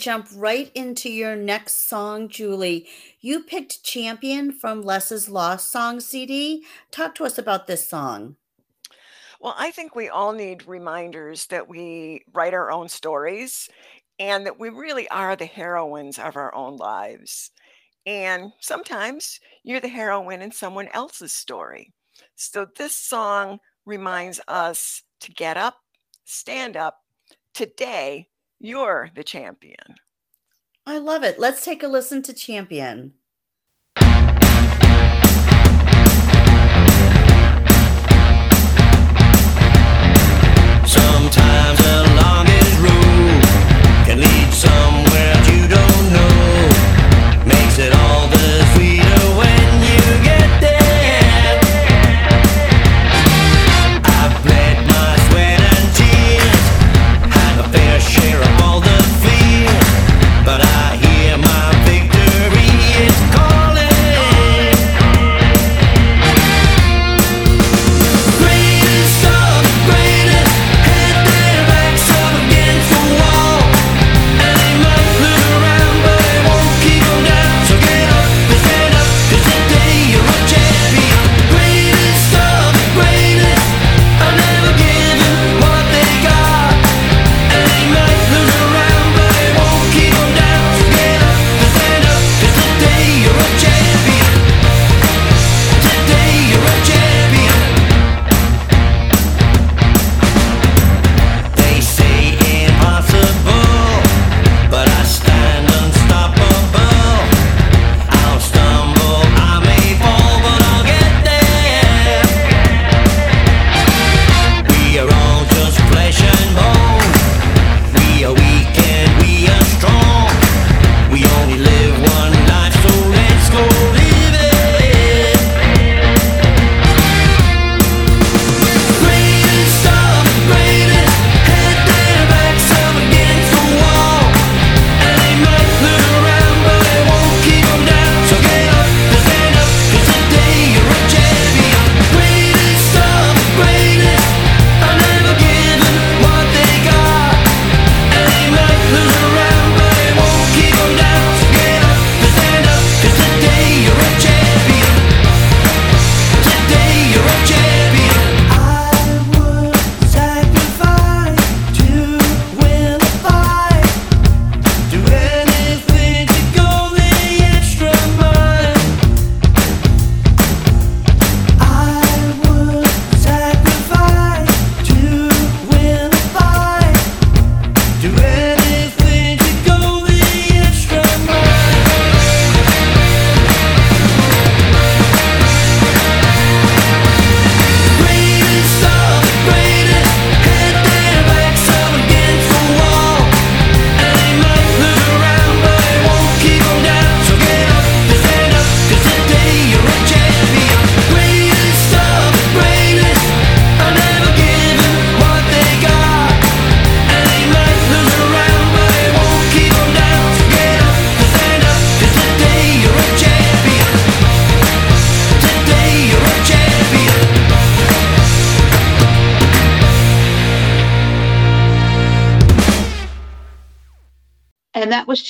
Jump 0.04 0.28
right 0.36 0.70
into 0.76 1.10
your 1.10 1.34
next 1.34 1.88
song, 1.88 2.28
Julie. 2.28 2.86
You 3.22 3.42
picked 3.42 3.86
Champion 3.86 4.52
from 4.52 4.82
Les's 4.82 5.30
Lost 5.30 5.72
Song 5.72 6.02
CD. 6.02 6.66
Talk 6.92 7.16
to 7.16 7.24
us 7.24 7.38
about 7.38 7.68
this 7.68 7.88
song. 7.88 8.36
Well, 9.40 9.56
I 9.58 9.72
think 9.72 9.96
we 9.96 10.10
all 10.10 10.34
need 10.34 10.68
reminders 10.68 11.46
that 11.46 11.70
we 11.70 12.26
write 12.34 12.54
our 12.54 12.70
own 12.70 12.90
stories 12.90 13.70
and 14.20 14.46
that 14.46 14.60
we 14.60 14.68
really 14.68 15.08
are 15.08 15.38
the 15.38 15.46
heroines 15.46 16.20
of 16.20 16.36
our 16.36 16.54
own 16.54 16.76
lives. 16.76 17.52
And 18.06 18.52
sometimes 18.60 19.40
you're 19.64 19.80
the 19.80 19.88
heroine 19.88 20.42
in 20.42 20.52
someone 20.52 20.90
else's 20.90 21.34
story. 21.34 21.94
So 22.36 22.68
this 22.78 22.94
song 22.94 23.60
reminds 23.86 24.42
us 24.50 25.04
to 25.22 25.32
get 25.32 25.56
up, 25.56 25.78
stand 26.26 26.76
up. 26.76 26.98
Today, 27.54 28.28
you're 28.64 29.12
the 29.14 29.24
champion. 29.24 29.98
I 30.86 30.98
love 30.98 31.24
it. 31.24 31.38
Let's 31.38 31.64
take 31.64 31.84
a 31.84 31.88
listen 31.88 32.22
to 32.24 32.34
Champion. 32.34 33.14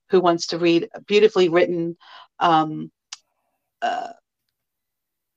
who 0.09 0.21
wants 0.21 0.47
to 0.47 0.57
read 0.57 0.87
a 0.95 1.01
beautifully 1.01 1.49
written 1.49 1.97
um, 2.39 2.89
uh, 3.81 4.13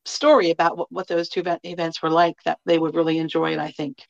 story 0.04 0.50
about 0.50 0.78
what, 0.78 0.90
what 0.92 1.08
those 1.08 1.28
two 1.28 1.40
event, 1.40 1.60
events 1.64 2.00
were 2.00 2.10
like 2.10 2.36
that 2.44 2.58
they 2.64 2.78
would 2.78 2.94
really 2.94 3.18
enjoy 3.18 3.52
it. 3.52 3.58
I 3.58 3.72
think 3.72 4.06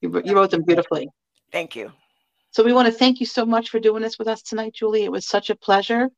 you, 0.00 0.22
you 0.24 0.34
wrote 0.34 0.50
them 0.50 0.62
beautifully. 0.62 1.08
Thank 1.52 1.76
you. 1.76 1.92
So 2.50 2.62
we 2.62 2.72
want 2.72 2.86
to 2.86 2.92
thank 2.92 3.20
you 3.20 3.26
so 3.26 3.44
much 3.44 3.68
for 3.68 3.80
doing 3.80 4.00
this 4.00 4.18
with 4.18 4.28
us 4.28 4.42
tonight, 4.42 4.74
Julie. 4.74 5.04
It 5.04 5.12
was 5.12 5.26
such 5.26 5.50
a 5.50 5.56
pleasure. 5.56 6.08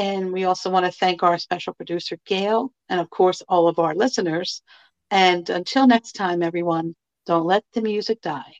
And 0.00 0.32
we 0.32 0.44
also 0.44 0.70
want 0.70 0.86
to 0.86 0.92
thank 0.92 1.22
our 1.22 1.36
special 1.36 1.74
producer, 1.74 2.16
Gail, 2.24 2.72
and 2.88 3.02
of 3.02 3.10
course, 3.10 3.42
all 3.50 3.68
of 3.68 3.78
our 3.78 3.94
listeners. 3.94 4.62
And 5.10 5.48
until 5.50 5.86
next 5.86 6.12
time, 6.12 6.42
everyone, 6.42 6.96
don't 7.26 7.44
let 7.44 7.64
the 7.74 7.82
music 7.82 8.22
die. 8.22 8.54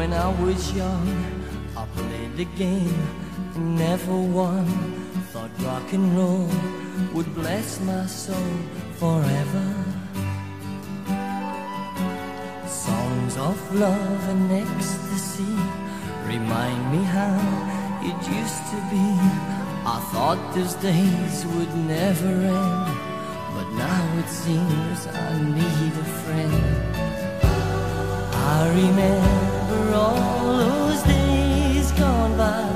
When 0.00 0.14
I 0.14 0.30
was 0.42 0.72
young, 0.72 1.08
I 1.76 1.84
played 1.94 2.34
the 2.34 2.46
game 2.56 3.06
and 3.54 3.76
never 3.76 4.16
won. 4.16 4.64
Thought 5.30 5.50
rock 5.60 5.92
and 5.92 6.16
roll 6.16 6.48
would 7.12 7.34
bless 7.34 7.78
my 7.80 8.06
soul 8.06 8.54
forever. 8.98 9.66
Songs 12.66 13.36
of 13.36 13.58
love 13.74 14.22
and 14.32 14.50
ecstasy 14.64 15.54
remind 16.24 16.80
me 16.92 17.02
how 17.04 17.36
it 18.00 18.18
used 18.40 18.64
to 18.72 18.78
be. 18.94 19.08
I 19.94 19.98
thought 20.12 20.40
those 20.54 20.76
days 20.76 21.44
would 21.52 21.74
never 21.76 22.32
end, 22.62 22.88
but 23.54 23.68
now 23.76 24.04
it 24.22 24.30
seems 24.30 25.06
I 25.06 25.42
need 25.58 25.92
a 25.92 26.08
friend. 26.22 26.64
I 28.32 28.68
remember 28.80 29.59
all 29.94 30.56
those 30.56 31.02
days 31.02 31.92
gone 31.92 32.36
by. 32.36 32.68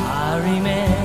I 0.00 0.38
remember. 0.44 0.97